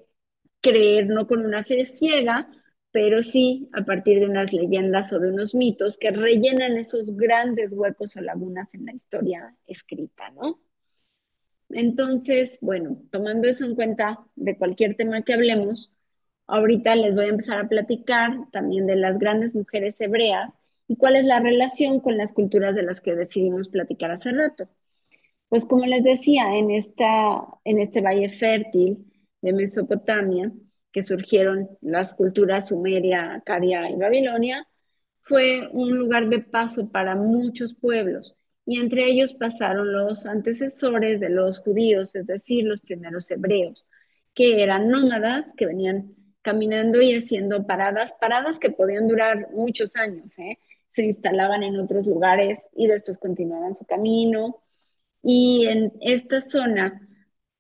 [0.61, 2.51] creer no con una fe ciega,
[2.97, 7.71] pero sí a partir de unas leyendas o de unos mitos que rellenan esos grandes
[7.71, 10.59] huecos o lagunas en la historia escrita, ¿no?
[11.69, 15.93] Entonces, bueno, tomando eso en cuenta de cualquier tema que hablemos,
[16.47, 20.55] ahorita les voy a empezar a platicar también de las grandes mujeres hebreas
[20.89, 24.71] ¿Y cuál es la relación con las culturas de las que decidimos platicar hace rato?
[25.51, 29.05] Pues como les decía, en, esta, en este valle fértil
[29.43, 30.51] de Mesopotamia,
[30.97, 34.67] que surgieron las culturas sumeria, acadia y babilonia,
[35.21, 41.29] fue un lugar de paso para muchos pueblos y entre ellos pasaron los antecesores de
[41.29, 43.85] los judíos, es decir, los primeros hebreos,
[44.35, 50.39] que eran nómadas, que venían caminando y haciendo paradas, paradas que podían durar muchos años,
[50.39, 50.59] ¿eh?
[50.95, 54.63] se instalaban en otros lugares y después continuaban su camino.
[55.23, 57.07] Y en esta zona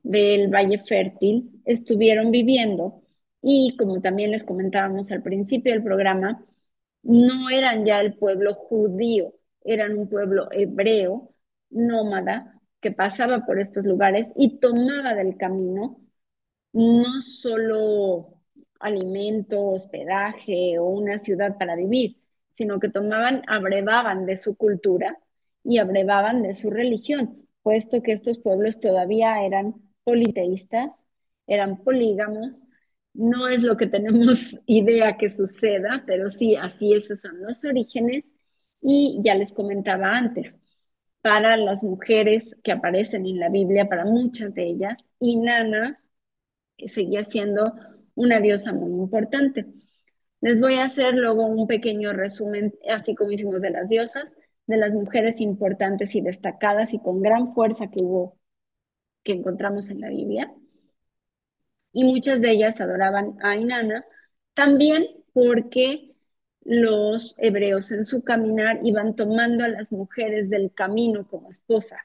[0.02, 3.02] del Valle Fértil estuvieron viviendo
[3.48, 6.44] y como también les comentábamos al principio del programa,
[7.02, 11.32] no eran ya el pueblo judío, eran un pueblo hebreo,
[11.70, 16.00] nómada, que pasaba por estos lugares y tomaba del camino
[16.72, 18.42] no solo
[18.80, 22.18] alimento, hospedaje o una ciudad para vivir,
[22.56, 25.18] sino que tomaban, abrevaban de su cultura
[25.64, 30.90] y abrevaban de su religión, puesto que estos pueblos todavía eran politeístas,
[31.46, 32.65] eran polígamos.
[33.16, 38.24] No es lo que tenemos idea que suceda, pero sí, así esos son los orígenes
[38.80, 40.56] y ya les comentaba antes,
[41.22, 46.00] para las mujeres que aparecen en la Biblia, para muchas de ellas, Inanna
[46.88, 47.74] seguía siendo
[48.14, 49.66] una diosa muy importante.
[50.40, 54.32] Les voy a hacer luego un pequeño resumen, así como hicimos de las diosas,
[54.66, 58.38] de las mujeres importantes y destacadas y con gran fuerza que hubo,
[59.24, 60.54] que encontramos en la Biblia.
[61.96, 64.04] Y muchas de ellas adoraban a Inanna,
[64.52, 66.14] también porque
[66.60, 71.98] los hebreos en su caminar iban tomando a las mujeres del camino como esposas.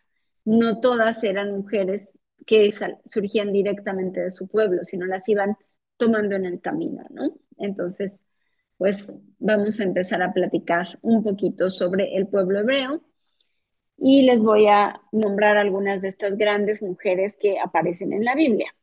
[0.46, 2.10] No todas eran mujeres
[2.46, 2.74] que
[3.10, 5.58] surgían directamente de su pueblo, sino las iban
[5.98, 7.34] tomando en el camino, ¿no?
[7.58, 8.22] Entonces,
[8.78, 13.04] pues vamos a empezar a platicar un poquito sobre el pueblo hebreo
[13.98, 18.74] y les voy a nombrar algunas de estas grandes mujeres que aparecen en la Biblia.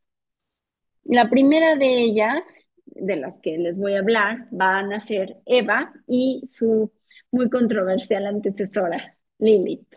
[1.04, 2.42] La primera de ellas
[2.86, 6.92] de las que les voy a hablar van a ser Eva y su
[7.30, 9.88] muy controversial antecesora, Lilith.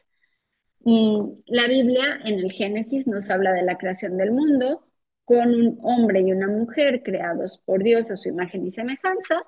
[0.83, 4.87] La Biblia en el Génesis nos habla de la creación del mundo
[5.25, 9.43] con un hombre y una mujer creados por Dios a su imagen y semejanza.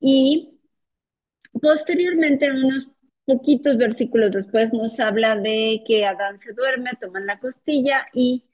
[0.00, 0.58] Y
[1.60, 2.88] posteriormente, unos
[3.24, 8.44] poquitos versículos después, nos habla de que Adán se duerme, toman la costilla y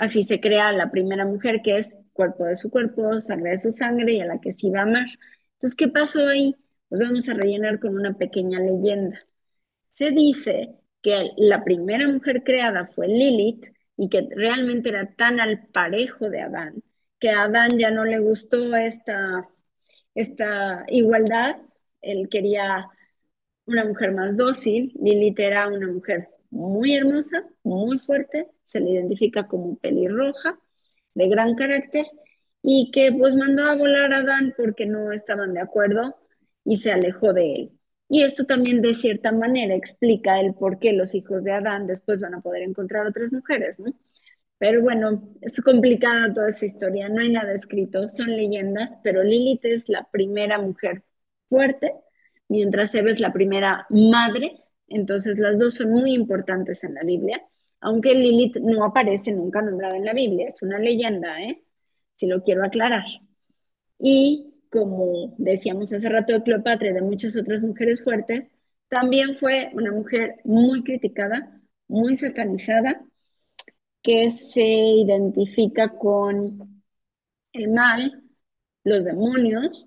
[0.00, 3.72] así se crea la primera mujer que es cuerpo de su cuerpo, sangre de su
[3.72, 5.06] sangre y a la que se iba a amar.
[5.54, 6.56] Entonces, ¿qué pasó ahí?
[6.88, 9.18] Pues vamos a rellenar con una pequeña leyenda.
[9.94, 15.68] Se dice que la primera mujer creada fue Lilith y que realmente era tan al
[15.68, 16.82] parejo de Adán,
[17.20, 19.48] que a Adán ya no le gustó esta,
[20.14, 21.56] esta igualdad,
[22.00, 22.88] él quería
[23.66, 29.46] una mujer más dócil, Lilith era una mujer muy hermosa, muy fuerte, se le identifica
[29.48, 30.58] como pelirroja,
[31.14, 32.06] de gran carácter
[32.62, 36.16] y que pues mandó a volar a Adán porque no estaban de acuerdo
[36.64, 37.72] y se alejó de él.
[38.08, 42.20] Y esto también de cierta manera explica el por qué los hijos de Adán después
[42.20, 43.92] van a poder encontrar otras mujeres, ¿no?
[44.58, 49.64] Pero bueno, es complicada toda esa historia, no hay nada escrito, son leyendas, pero Lilith
[49.64, 51.02] es la primera mujer
[51.48, 51.94] fuerte,
[52.48, 57.42] mientras Eva es la primera madre, entonces las dos son muy importantes en la Biblia
[57.80, 61.62] aunque Lilith no aparece nunca nombrada en la Biblia, es una leyenda, ¿eh?
[62.16, 63.04] Si lo quiero aclarar.
[63.98, 68.44] Y como decíamos hace rato de Cleopatra y de muchas otras mujeres fuertes,
[68.88, 73.02] también fue una mujer muy criticada, muy satanizada,
[74.02, 76.82] que se identifica con
[77.52, 78.22] el mal,
[78.84, 79.86] los demonios,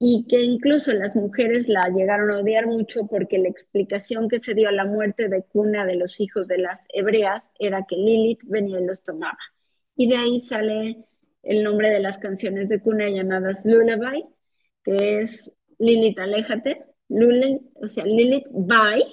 [0.00, 4.54] y que incluso las mujeres la llegaron a odiar mucho porque la explicación que se
[4.54, 8.40] dio a la muerte de cuna de los hijos de las hebreas era que Lilith
[8.44, 9.38] venía y los tomaba.
[9.96, 11.04] Y de ahí sale
[11.42, 14.24] el nombre de las canciones de cuna llamadas Lullaby,
[14.84, 19.04] que es Lilith, aléjate, Lully, o sea, Lilith, bye,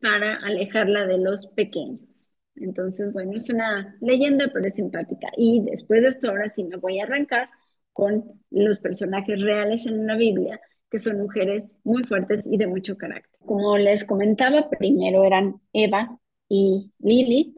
[0.00, 2.26] para alejarla de los pequeños.
[2.56, 5.28] Entonces, bueno, es una leyenda, pero es simpática.
[5.36, 7.48] Y después de esto, ahora sí me voy a arrancar
[7.92, 12.96] con los personajes reales en la Biblia, que son mujeres muy fuertes y de mucho
[12.96, 13.38] carácter.
[13.46, 17.56] Como les comentaba, primero eran Eva y Lilith.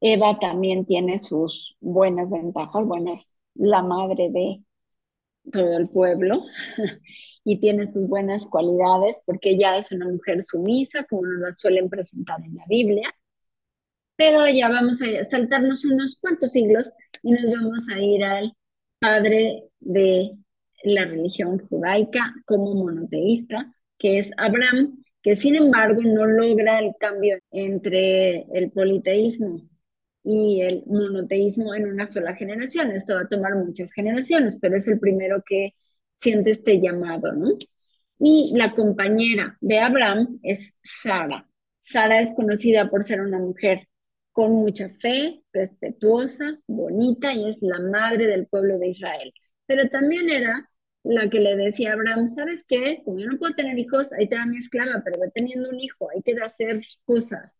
[0.00, 4.62] Eva también tiene sus buenas ventajas, bueno, es la madre de
[5.50, 6.44] todo el pueblo
[7.44, 11.88] y tiene sus buenas cualidades porque ella es una mujer sumisa, como nos la suelen
[11.88, 13.08] presentar en la Biblia.
[14.16, 16.90] Pero ya vamos a saltarnos unos cuantos siglos
[17.22, 18.52] y nos vamos a ir al
[19.04, 20.32] padre de
[20.82, 27.36] la religión judaica como monoteísta, que es Abraham, que sin embargo no logra el cambio
[27.50, 29.60] entre el politeísmo
[30.22, 32.92] y el monoteísmo en una sola generación.
[32.92, 35.74] Esto va a tomar muchas generaciones, pero es el primero que
[36.16, 37.58] siente este llamado, ¿no?
[38.18, 41.46] Y la compañera de Abraham es Sara.
[41.82, 43.86] Sara es conocida por ser una mujer
[44.34, 49.32] con mucha fe, respetuosa, bonita y es la madre del pueblo de Israel.
[49.66, 50.68] Pero también era
[51.04, 53.02] la que le decía a Abraham, ¿sabes qué?
[53.04, 55.78] Como yo no puedo tener hijos, ahí te da mi esclava, pero va teniendo un
[55.78, 57.58] hijo, te da hacer cosas.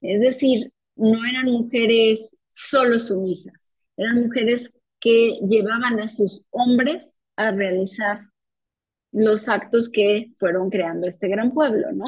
[0.00, 7.52] Es decir, no eran mujeres solo sumisas, eran mujeres que llevaban a sus hombres a
[7.52, 8.22] realizar
[9.12, 12.06] los actos que fueron creando este gran pueblo, ¿no?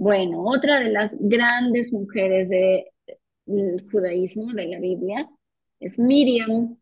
[0.00, 5.28] Bueno, otra de las grandes mujeres del judaísmo, de la Biblia,
[5.78, 6.78] es Miriam.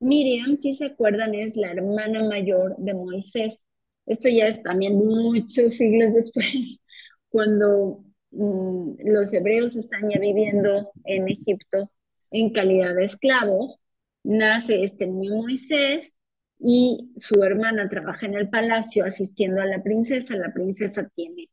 [0.00, 3.58] Miriam, si se acuerdan, es la hermana mayor de Moisés.
[4.04, 6.78] Esto ya es también muchos siglos después,
[7.30, 11.90] cuando mm, los hebreos están ya viviendo en Egipto
[12.30, 13.78] en calidad de esclavos.
[14.24, 16.14] Nace este niño Moisés
[16.58, 20.36] y su hermana trabaja en el palacio asistiendo a la princesa.
[20.36, 21.48] La princesa tiene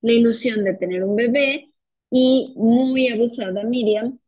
[0.00, 1.72] la ilusión de tener un bebé
[2.10, 4.18] y muy abusada Miriam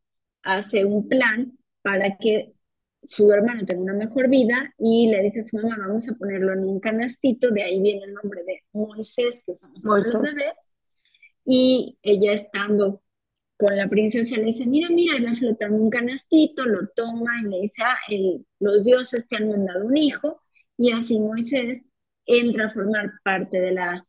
[0.43, 2.53] hace un plan para que
[3.03, 6.53] su hermano tenga una mejor vida y le dice a su mamá, vamos a ponerlo
[6.53, 10.53] en un canastito, de ahí viene el nombre de Moisés, que somos los bebés,
[11.45, 13.01] y ella estando
[13.57, 17.61] con la princesa le dice, mira, mira, va flotando un canastito, lo toma y le
[17.61, 17.97] dice, ah,
[18.59, 20.41] los dioses te han mandado un hijo,
[20.77, 21.81] y así Moisés
[22.25, 24.07] entra a formar parte de la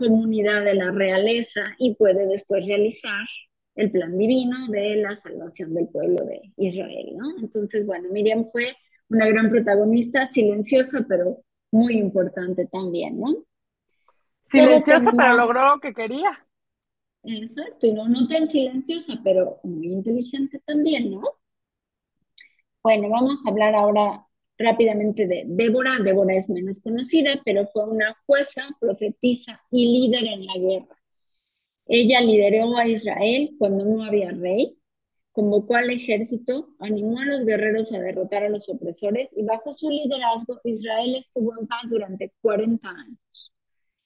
[0.00, 3.24] comunidad de la realeza y puede después realizar
[3.74, 7.38] el plan divino de la salvación del pueblo de Israel, ¿no?
[7.38, 8.64] Entonces, bueno, Miriam fue
[9.10, 13.44] una gran protagonista, silenciosa, pero muy importante también, ¿no?
[14.40, 16.30] Silenciosa, pero logró lo que quería.
[17.22, 21.22] Exacto, y no, no tan silenciosa, pero muy inteligente también, ¿no?
[22.82, 24.26] Bueno, vamos a hablar ahora
[24.60, 25.98] rápidamente de Débora.
[26.04, 30.96] Débora es menos conocida, pero fue una jueza, profetisa y líder en la guerra.
[31.86, 34.78] Ella lideró a Israel cuando no había rey,
[35.32, 39.90] convocó al ejército, animó a los guerreros a derrotar a los opresores y bajo su
[39.90, 43.52] liderazgo Israel estuvo en paz durante 40 años.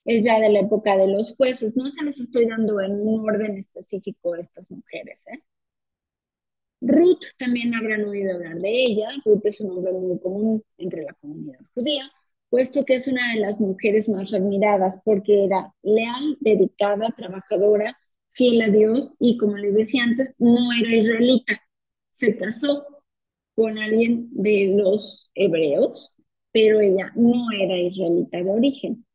[0.04, 3.28] Es ya de la época de los jueces, no se les estoy dando en un
[3.28, 5.24] orden específico a estas mujeres.
[5.26, 5.42] ¿eh?
[6.86, 9.08] Ruth también habrán oído hablar de ella.
[9.24, 12.10] Ruth es un nombre muy común entre la comunidad judía,
[12.50, 17.96] puesto que es una de las mujeres más admiradas porque era leal, dedicada, trabajadora,
[18.30, 21.60] fiel a Dios y como les decía antes, no era israelita.
[22.10, 22.84] Se casó
[23.54, 26.14] con alguien de los hebreos,
[26.52, 29.06] pero ella no era israelita de origen.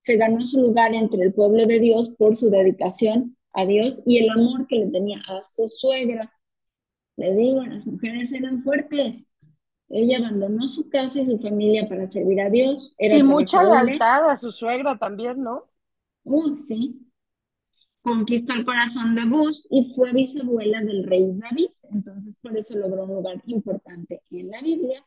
[0.00, 4.18] Se ganó su lugar entre el pueblo de Dios por su dedicación a Dios y
[4.18, 6.32] el amor que le tenía a su suegra.
[7.16, 9.26] Le digo, las mujeres eran fuertes.
[9.88, 12.94] Ella abandonó su casa y su familia para servir a Dios.
[12.96, 15.68] Era y mucha lealtad a su suegra también, ¿no?
[16.24, 16.98] Uh, sí.
[18.00, 21.68] Conquistó el corazón de Bush y fue bisabuela del rey David.
[21.90, 25.04] Entonces, por eso logró un lugar importante en la Biblia.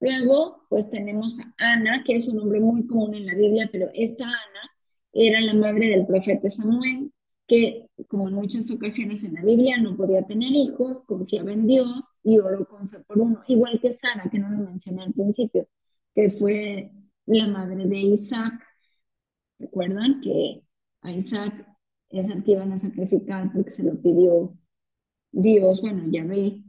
[0.00, 3.88] Luego, pues tenemos a Ana, que es un nombre muy común en la Biblia, pero
[3.94, 4.70] esta Ana
[5.12, 7.12] era la madre del profeta Samuel
[7.48, 12.14] que, como en muchas ocasiones en la Biblia, no podía tener hijos, confiaba en Dios
[12.22, 15.66] y oró con fe por uno, igual que Sara, que no lo mencioné al principio,
[16.14, 16.92] que fue
[17.26, 18.52] la madre de Isaac.
[19.58, 20.62] ¿Recuerdan que
[21.00, 21.66] a Isaac
[22.10, 24.54] es que iban a sacrificar porque se lo pidió
[25.32, 26.62] Dios, bueno, ya ve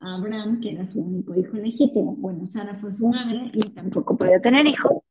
[0.00, 2.16] a Abraham, que era su único hijo legítimo.
[2.16, 5.02] Bueno, Sara fue su madre y tampoco podía tener hijos.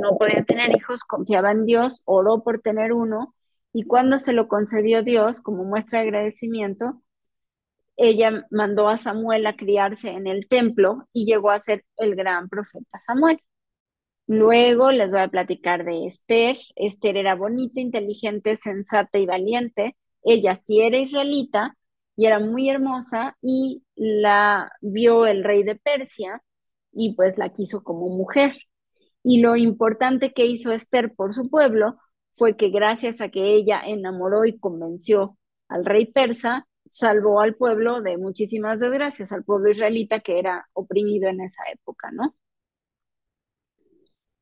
[0.00, 3.34] No podía tener hijos, confiaba en Dios, oró por tener uno
[3.74, 7.02] y cuando se lo concedió Dios como muestra de agradecimiento,
[7.96, 12.48] ella mandó a Samuel a criarse en el templo y llegó a ser el gran
[12.48, 13.40] profeta Samuel.
[14.28, 16.56] Luego les voy a platicar de Esther.
[16.76, 19.96] Esther era bonita, inteligente, sensata y valiente.
[20.22, 21.76] Ella sí era israelita
[22.16, 26.40] y era muy hermosa y la vio el rey de Persia
[26.92, 28.56] y pues la quiso como mujer.
[29.24, 31.96] Y lo importante que hizo Esther por su pueblo
[32.34, 38.02] fue que gracias a que ella enamoró y convenció al rey persa, salvó al pueblo
[38.02, 42.34] de muchísimas desgracias, al pueblo israelita que era oprimido en esa época, ¿no?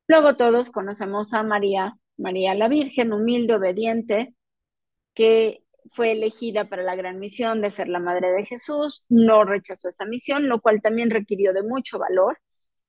[0.08, 4.34] Luego todos conocemos a María, María la Virgen, humilde, obediente,
[5.14, 9.88] que fue elegida para la gran misión de ser la madre de Jesús, no rechazó
[9.88, 12.38] esa misión, lo cual también requirió de mucho valor,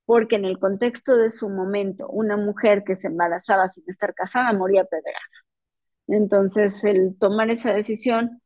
[0.05, 4.53] porque en el contexto de su momento, una mujer que se embarazaba sin estar casada
[4.53, 5.19] moría pedrada.
[6.07, 8.41] Entonces, el tomar esa decisión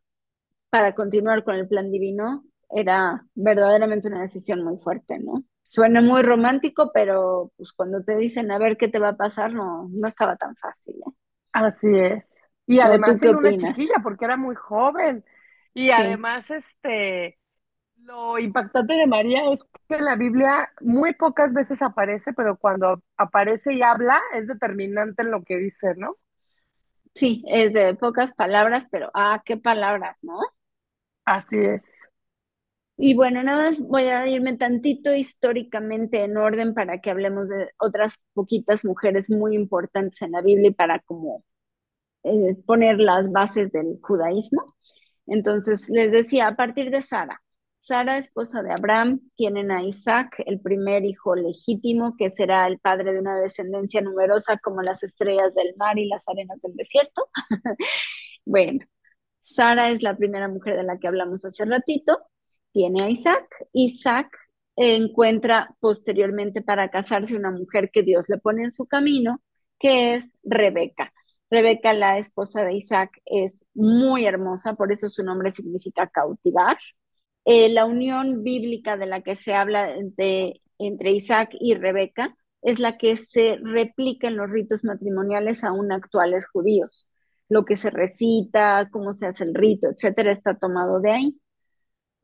[0.70, 5.44] para continuar con el plan divino era verdaderamente una decisión muy fuerte, ¿no?
[5.64, 9.54] Suena muy romántico, pero pues cuando te dicen a ver qué te va a pasar,
[9.54, 11.12] no, no estaba tan fácil, ¿eh?
[11.52, 12.30] Así es.
[12.68, 15.24] Y además era una chiquilla, porque era muy joven.
[15.74, 17.37] Y además, este,
[18.08, 23.74] lo impactante de María es que la Biblia muy pocas veces aparece, pero cuando aparece
[23.74, 26.16] y habla es determinante en lo que dice, ¿no?
[27.14, 30.40] Sí, es de pocas palabras, pero ah, qué palabras, ¿no?
[31.26, 31.84] Así es.
[32.98, 37.72] Y bueno, nada más voy a irme tantito históricamente en orden para que hablemos de
[37.80, 41.44] otras poquitas mujeres muy importantes en la Biblia y para como
[42.24, 44.76] eh, poner las bases del judaísmo.
[45.28, 47.42] Entonces, les decía, a partir de Sara,
[47.80, 53.14] Sara, esposa de Abraham, tienen a Isaac, el primer hijo legítimo, que será el padre
[53.14, 57.30] de una descendencia numerosa como las estrellas del mar y las arenas del desierto.
[58.46, 58.86] bueno,
[59.40, 62.20] Sara es la primera mujer de la que hablamos hace ratito,
[62.72, 63.48] tiene a Isaac.
[63.74, 64.32] Isaac
[64.76, 69.42] encuentra posteriormente para casarse una mujer que Dios le pone en su camino,
[69.80, 71.14] que es Rebeca.
[71.50, 76.78] Rebeca, la esposa de Isaac, es muy hermosa, por eso su nombre significa cautivar.
[77.50, 82.98] Eh, la unión bíblica de la que se habla entre Isaac y Rebeca es la
[82.98, 87.08] que se replica en los ritos matrimoniales aún actuales judíos.
[87.48, 91.42] Lo que se recita, cómo se hace el rito, etcétera, está tomado de ahí.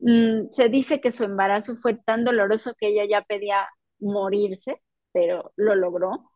[0.00, 3.66] Mm, se dice que su embarazo fue tan doloroso que ella ya pedía
[4.00, 6.30] morirse, pero lo logró.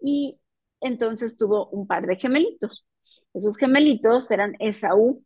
[0.00, 0.40] Y
[0.80, 2.86] entonces tuvo un par de gemelitos.
[3.34, 5.24] Esos gemelitos eran Esaú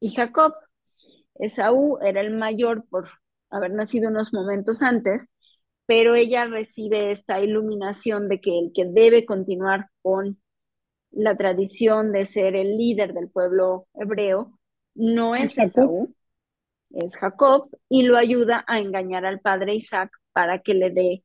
[0.00, 0.54] y Jacob.
[1.40, 3.08] Esaú era el mayor por
[3.50, 5.28] haber nacido unos momentos antes,
[5.86, 10.40] pero ella recibe esta iluminación de que el que debe continuar con
[11.10, 14.58] la tradición de ser el líder del pueblo hebreo
[14.94, 16.14] no es Esaú,
[16.90, 21.24] es Jacob, y lo ayuda a engañar al padre Isaac para que le dé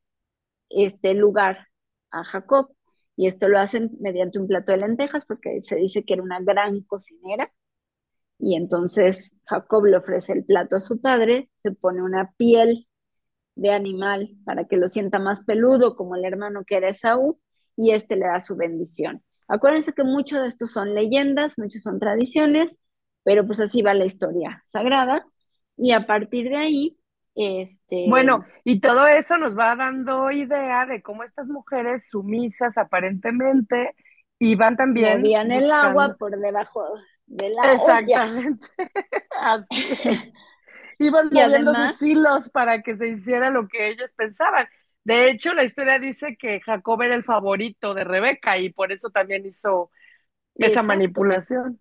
[0.70, 1.68] este lugar
[2.12, 2.72] a Jacob.
[3.18, 6.40] Y esto lo hacen mediante un plato de lentejas porque se dice que era una
[6.40, 7.52] gran cocinera.
[8.40, 12.88] Y entonces Jacob le ofrece el plato a su padre, se pone una piel
[13.56, 17.40] de animal para que lo sienta más peludo como el hermano que era Esaú
[17.78, 19.24] y este le da su bendición.
[19.48, 22.80] Acuérdense que muchos de estos son leyendas, muchos son tradiciones,
[23.24, 25.26] pero pues así va la historia sagrada
[25.78, 26.98] y a partir de ahí
[27.36, 28.06] este...
[28.10, 33.94] Bueno, y todo eso nos va dando idea de cómo estas mujeres sumisas aparentemente
[34.40, 35.20] iban también.
[35.20, 36.82] Movían el agua por debajo
[37.28, 38.68] de la Exactamente.
[39.40, 40.34] Así es.
[41.00, 44.68] Iban moviendo sus hilos para que se hiciera lo que ellos pensaban.
[45.04, 49.10] De hecho, la historia dice que Jacob era el favorito de Rebeca y por eso
[49.10, 49.92] también hizo
[50.56, 51.80] esa manipulación.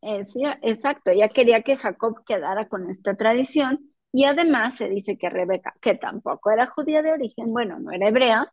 [0.00, 5.16] Eh, sí, exacto, ella quería que Jacob quedara con esta tradición y además se dice
[5.16, 8.52] que Rebeca, que tampoco era judía de origen, bueno, no era hebrea,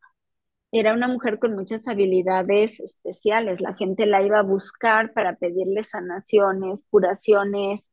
[0.72, 3.62] era una mujer con muchas habilidades especiales.
[3.62, 7.90] La gente la iba a buscar para pedirle sanaciones, curaciones,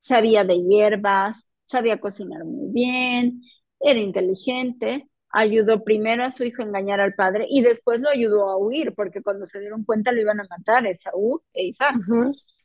[0.00, 3.42] sabía de hierbas, sabía cocinar muy bien,
[3.80, 8.50] era inteligente, ayudó primero a su hijo a engañar al padre y después lo ayudó
[8.50, 11.96] a huir, porque cuando se dieron cuenta lo iban a matar, Esaú e Isaac.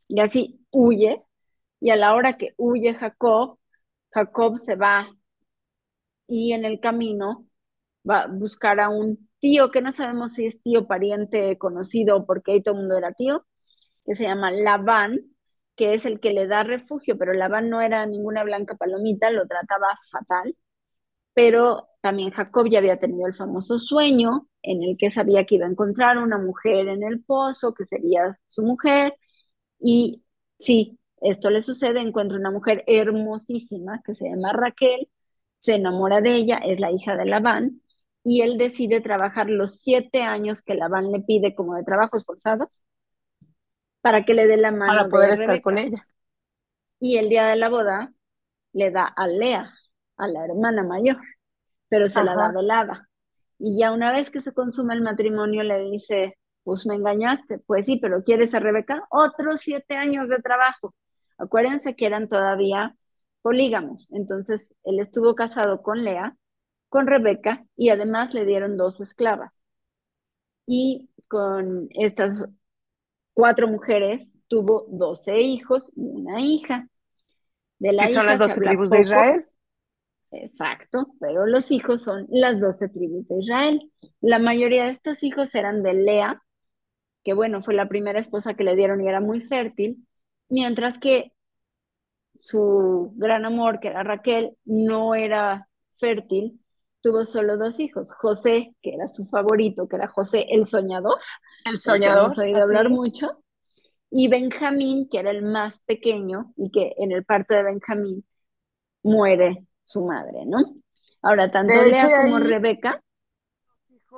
[0.08, 1.24] Y así huye,
[1.80, 3.60] y a la hora que huye Jacob,
[4.12, 5.10] Jacob se va
[6.28, 7.46] y en el camino
[8.10, 12.54] va a buscar a un tío que no sabemos si es tío, pariente, conocido, porque
[12.54, 13.46] ahí todo el mundo era tío,
[14.06, 15.22] que se llama Labán,
[15.76, 19.48] que es el que le da refugio, pero Labán no era ninguna blanca palomita, lo
[19.48, 20.56] trataba fatal,
[21.34, 25.66] pero también Jacob ya había tenido el famoso sueño en el que sabía que iba
[25.68, 29.16] a encontrar una mujer en el pozo, que sería su mujer,
[29.80, 30.24] y
[30.60, 35.10] sí, esto le sucede, encuentra una mujer hermosísima que se llama Raquel,
[35.60, 37.82] se enamora de ella, es la hija de Labán,
[38.30, 42.84] y él decide trabajar los siete años que Labán le pide como de trabajos forzados
[44.02, 44.92] para que le dé la mano.
[44.92, 46.06] Para poder estar con ella.
[47.00, 48.12] Y el día de la boda
[48.74, 49.72] le da a Lea,
[50.18, 51.22] a la hermana mayor,
[51.88, 53.08] pero se la da velada.
[53.60, 57.86] Y ya una vez que se consume el matrimonio le dice, pues me engañaste, pues
[57.86, 59.08] sí, pero ¿quieres a Rebeca?
[59.10, 60.94] Otros siete años de trabajo.
[61.38, 62.94] Acuérdense que eran todavía
[63.42, 64.12] polígamos.
[64.12, 66.36] Entonces, él estuvo casado con Lea,
[66.90, 69.52] con Rebeca, y además le dieron dos esclavas.
[70.66, 72.48] Y con estas
[73.34, 76.88] cuatro mujeres tuvo doce hijos y una hija.
[77.80, 79.46] De la son las doce tribus de Israel?
[80.32, 83.92] Exacto, pero los hijos son las doce tribus de Israel.
[84.20, 86.44] La mayoría de estos hijos eran de Lea,
[87.24, 90.08] que bueno, fue la primera esposa que le dieron y era muy fértil,
[90.50, 91.32] mientras que
[92.34, 96.60] su gran amor, que era Raquel, no era fértil,
[97.08, 101.18] tuvo solo dos hijos, José, que era su favorito, que era José el soñador,
[101.64, 103.42] el soñador, hemos oído hablar mucho,
[104.10, 108.26] y Benjamín, que era el más pequeño y que en el parto de Benjamín
[109.04, 110.60] muere su madre, ¿no?
[111.22, 113.02] Ahora, tanto Lea como Rebeca.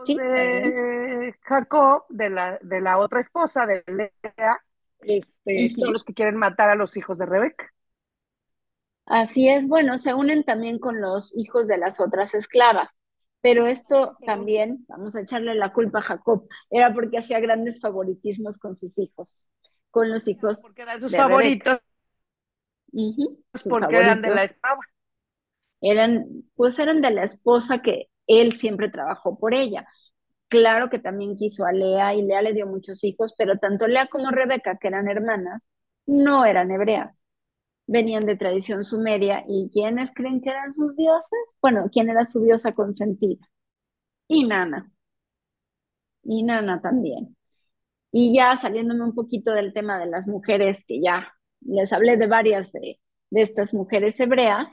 [0.07, 4.63] de Jacob, de la, de la otra esposa de Lea,
[5.01, 7.71] este, son los que quieren matar a los hijos de Rebeca.
[9.09, 12.89] Así es, bueno, se unen también con los hijos de las otras esclavas,
[13.41, 18.59] pero esto también, vamos a echarle la culpa a Jacob, era porque hacía grandes favoritismos
[18.59, 19.49] con sus hijos,
[19.89, 20.61] con los hijos.
[20.61, 21.79] Porque eran sus favoritos.
[23.67, 24.81] porque eran de la esclava.
[25.81, 29.87] Eran, pues eran de la esposa que él siempre trabajó por ella.
[30.49, 34.05] Claro que también quiso a Lea y Lea le dio muchos hijos, pero tanto Lea
[34.05, 35.63] como Rebeca, que eran hermanas,
[36.05, 37.18] no eran hebreas
[37.89, 41.39] venían de tradición sumeria y ¿quiénes creen que eran sus dioses?
[41.61, 43.47] Bueno, ¿quién era su diosa consentida?
[44.29, 44.91] Inanna.
[46.23, 47.35] Inanna también.
[48.11, 52.27] Y ya saliéndome un poquito del tema de las mujeres, que ya les hablé de
[52.27, 52.99] varias de,
[53.31, 54.67] de estas mujeres hebreas,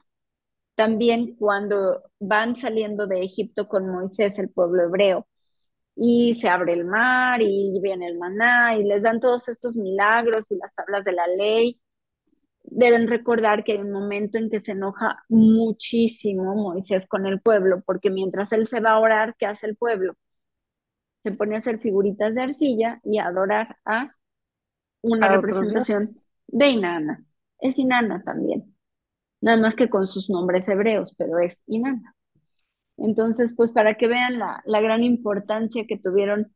[0.76, 5.28] también cuando van saliendo de Egipto con Moisés, el pueblo hebreo,
[5.96, 10.50] y se abre el mar y viene el maná y les dan todos estos milagros
[10.52, 11.80] y las tablas de la ley,
[12.66, 17.82] deben recordar que hay un momento en que se enoja muchísimo Moisés con el pueblo,
[17.86, 20.14] porque mientras él se va a orar, ¿qué hace el pueblo?
[21.22, 24.14] Se pone a hacer figuritas de arcilla y a adorar a
[25.02, 26.06] una representación
[26.48, 27.24] de Inanna.
[27.58, 28.74] Es Inanna también,
[29.40, 32.14] nada más que con sus nombres hebreos, pero es Inanna.
[32.98, 36.55] Entonces, pues para que vean la, la gran importancia que tuvieron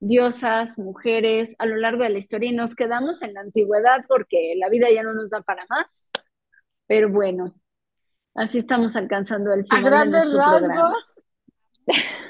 [0.00, 4.54] diosas, mujeres a lo largo de la historia y nos quedamos en la antigüedad porque
[4.56, 6.10] la vida ya no nos da para más.
[6.86, 7.54] Pero bueno,
[8.34, 11.22] así estamos alcanzando el final a grandes de rasgos,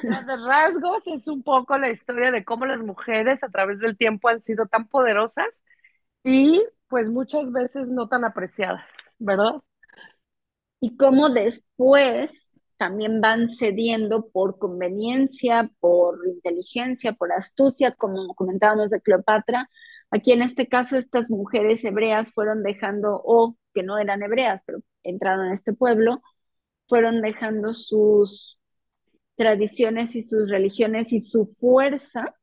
[0.03, 4.29] grandes rasgos es un poco la historia de cómo las mujeres a través del tiempo
[4.29, 5.63] han sido tan poderosas
[6.23, 8.85] y pues muchas veces no tan apreciadas,
[9.19, 9.61] ¿verdad?
[10.81, 12.48] Y cómo después
[12.79, 19.69] también van cediendo por conveniencia, por inteligencia, por astucia, como comentábamos de Cleopatra.
[20.11, 24.81] Aquí en este caso estas mujeres hebreas fueron dejando, o que no eran hebreas, pero
[25.03, 26.23] entraron a este pueblo,
[26.89, 28.59] fueron dejando sus
[29.37, 32.35] tradiciones y sus religiones y su fuerza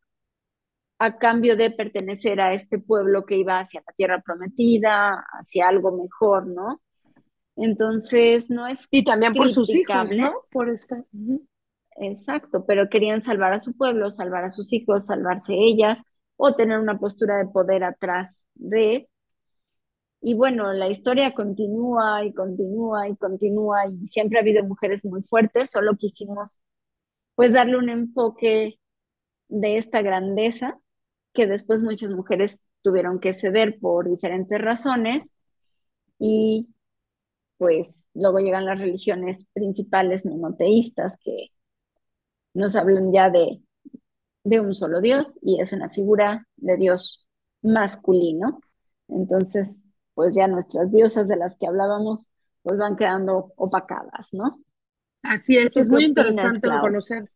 [1.00, 5.92] a cambio de pertenecer a este pueblo que iba hacia la tierra prometida, hacia algo
[5.92, 6.82] mejor, ¿no?
[7.56, 10.34] Entonces, no es Y también por sus hijos, ¿no?
[10.52, 11.04] Por esta.
[11.98, 16.02] Exacto, pero querían salvar a su pueblo, salvar a sus hijos, salvarse ellas
[16.36, 19.08] o tener una postura de poder atrás de.
[20.22, 25.22] Y bueno, la historia continúa y continúa y continúa y siempre ha habido mujeres muy
[25.22, 26.60] fuertes, solo quisimos
[27.36, 28.80] pues darle un enfoque
[29.50, 30.80] de esta grandeza
[31.34, 35.32] que después muchas mujeres tuvieron que ceder por diferentes razones
[36.18, 36.70] y
[37.58, 41.50] pues luego llegan las religiones principales monoteístas que
[42.54, 43.62] nos hablan ya de,
[44.44, 47.28] de un solo Dios y es una figura de Dios
[47.62, 48.62] masculino.
[49.08, 49.76] Entonces,
[50.14, 52.30] pues ya nuestras diosas de las que hablábamos,
[52.64, 54.60] pues van quedando opacadas, ¿no?
[55.22, 57.30] Así es, es muy interesante conocer,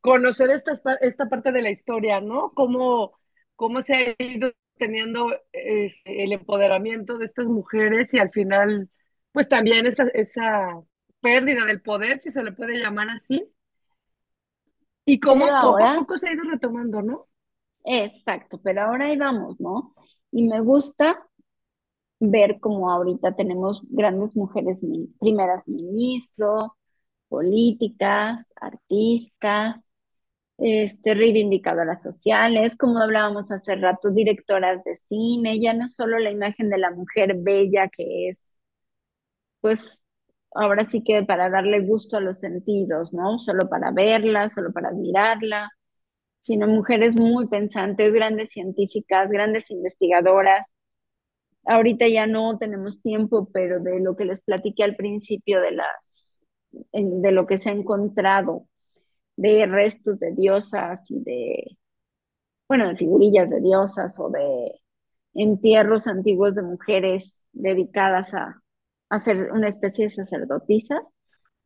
[0.00, 2.52] conocer esta, esta parte de la historia, ¿no?
[2.54, 3.18] Cómo,
[3.54, 8.88] cómo se ha ido teniendo eh, el empoderamiento de estas mujeres y al final
[9.32, 10.80] pues también esa, esa
[11.20, 13.52] pérdida del poder, si se le puede llamar así,
[15.04, 17.28] y cómo poco a poco se ha ido retomando, ¿no?
[17.84, 19.94] Exacto, pero ahora ahí vamos, ¿no?
[20.30, 21.26] Y me gusta
[22.20, 24.80] ver cómo ahorita tenemos grandes mujeres
[25.18, 26.72] primeras ministros,
[27.28, 29.88] políticas, artistas,
[30.58, 36.68] este, reivindicadoras sociales, como hablábamos hace rato, directoras de cine, ya no solo la imagen
[36.68, 38.38] de la mujer bella que es
[39.60, 40.02] pues
[40.54, 43.38] ahora sí que para darle gusto a los sentidos, ¿no?
[43.38, 45.70] Solo para verla, solo para admirarla,
[46.40, 50.66] sino mujeres muy pensantes, grandes científicas, grandes investigadoras.
[51.64, 56.40] Ahorita ya no tenemos tiempo, pero de lo que les platiqué al principio de las
[56.92, 58.68] de lo que se ha encontrado
[59.36, 61.78] de restos de diosas y de
[62.68, 64.80] bueno, de figurillas de diosas o de
[65.34, 68.62] entierros antiguos de mujeres dedicadas a,
[69.10, 71.00] a ser una especie de sacerdotisas,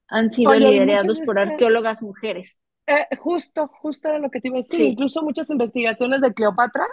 [0.08, 2.56] han sido liderados por arqueólogas mujeres.
[2.86, 4.80] Eh, justo, justo era lo que te iba a decir.
[4.80, 6.86] Incluso muchas investigaciones de Cleopatra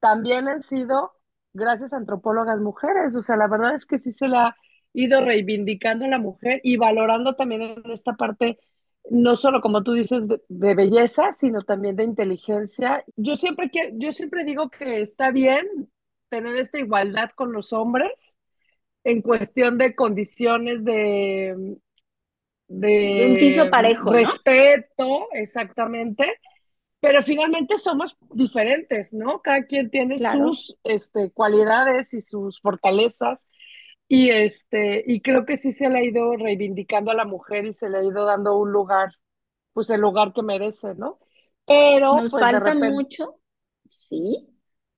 [0.00, 1.12] también han sido
[1.52, 3.16] gracias a antropólogas mujeres.
[3.16, 4.56] O sea, la verdad es que sí se la ha
[4.92, 8.58] ido reivindicando la mujer y valorando también en esta parte,
[9.10, 13.04] no solo como tú dices, de, de belleza, sino también de inteligencia.
[13.16, 15.66] Yo siempre, que, yo siempre digo que está bien
[16.28, 18.36] tener esta igualdad con los hombres
[19.04, 21.54] en cuestión de condiciones de,
[22.68, 24.42] De un piso parejo, ¿no?
[24.44, 26.38] respeto, exactamente,
[27.00, 29.40] pero finalmente somos diferentes, ¿no?
[29.42, 33.48] Cada quien tiene Claro, sus este, cualidades y sus fortalezas
[34.08, 37.72] y, este, y creo que sí se le ha ido reivindicando a la mujer y
[37.72, 39.10] se le ha ido dando un lugar,
[39.72, 41.18] pues el lugar que merece, ¿no?
[41.66, 43.40] Pero nos pues falta repente, mucho,
[43.86, 44.48] sí,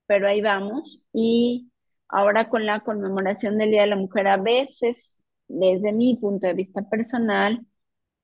[0.06, 1.04] pero ahí vamos.
[1.12, 1.70] Y
[2.08, 6.54] ahora con la conmemoración del Día de la Mujer, a veces, desde mi punto de
[6.54, 7.66] vista personal,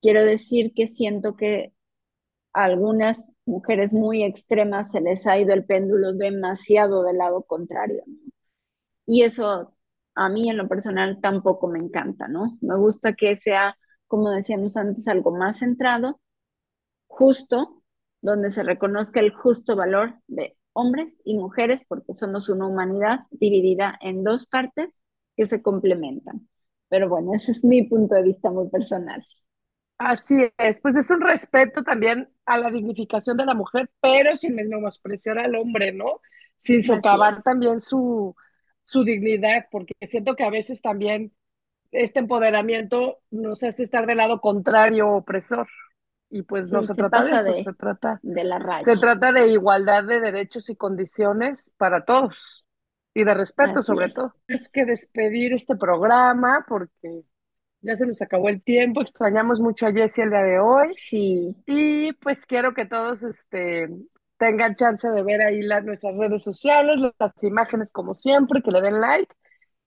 [0.03, 1.73] quiero decir que siento que
[2.53, 8.05] a algunas mujeres muy extremas se les ha ido el péndulo demasiado del lado contrario.
[9.07, 9.75] Y eso
[10.15, 12.59] a mí en lo personal tampoco me encanta, ¿no?
[12.61, 13.77] Me gusta que sea,
[14.07, 16.21] como decíamos antes, algo más centrado,
[17.09, 17.83] justo,
[18.23, 23.99] donde se reconozca el justo valor de hombres y mujeres, porque somos una humanidad dividida
[24.01, 24.89] en dos partes
[25.37, 26.49] que se complementan.
[26.89, 29.25] Pero bueno, ese es mi punto de vista muy personal.
[29.99, 34.55] así es, pues es un respeto también a la dignificación de la mujer, pero sin
[34.55, 36.21] menospreciar al hombre, ¿no?
[36.57, 38.35] Sin socavar también su,
[38.85, 41.33] su dignidad, porque siento que a veces también
[41.93, 45.69] este empoderamiento nos hace estar del lado contrario, opresor.
[46.31, 48.97] Y pues no se se trata de eso, se trata, de la se raya.
[48.97, 52.65] trata de igualdad de derechos y condiciones para todos
[53.15, 54.15] y de respeto Así sobre es.
[54.15, 54.35] todo.
[54.47, 57.25] Es que despedir este programa porque
[57.83, 61.57] ya se nos acabó el tiempo, extrañamos mucho a Jessie el día de hoy Sí,
[61.67, 63.89] y pues quiero que todos este,
[64.37, 68.81] tengan chance de ver ahí las, nuestras redes sociales, las imágenes como siempre, que le
[68.81, 69.35] den like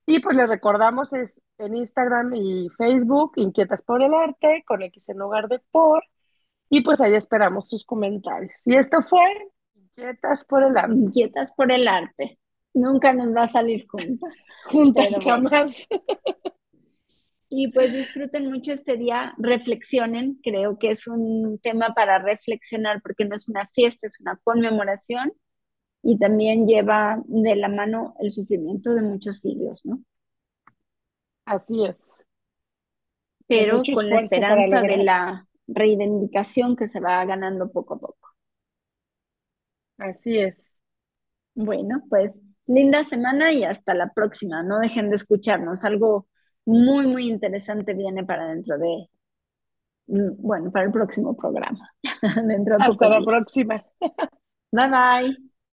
[0.05, 5.09] y pues les recordamos es en Instagram y Facebook, Inquietas por el Arte, con X
[5.09, 6.03] en lugar de por,
[6.75, 8.65] y pues ahí esperamos sus comentarios.
[8.65, 9.21] Y esto fue
[9.75, 12.39] Inquietas por el Arte, inquietas por el arte.
[12.73, 14.33] Nunca nos va a salir juntas,
[14.65, 15.87] juntas pero jamás.
[17.55, 23.25] Y pues disfruten mucho este día, reflexionen, creo que es un tema para reflexionar porque
[23.25, 25.31] no es una fiesta, es una conmemoración
[26.01, 30.03] y también lleva de la mano el sufrimiento de muchos siglos, ¿no?
[31.45, 32.25] Así es,
[33.45, 38.29] Pero con la esperanza de la reivindicación que se va ganando poco a poco.
[39.97, 40.67] Así es.
[41.55, 42.31] Bueno, pues
[42.67, 44.63] linda semana y hasta la próxima.
[44.63, 45.83] No dejen de escucharnos.
[45.83, 46.27] Algo
[46.65, 49.09] muy, muy interesante viene para dentro de,
[50.07, 51.89] mm, bueno, para el próximo programa,
[52.47, 53.23] dentro de Hasta la días.
[53.23, 53.83] próxima.
[54.71, 55.52] Bye bye.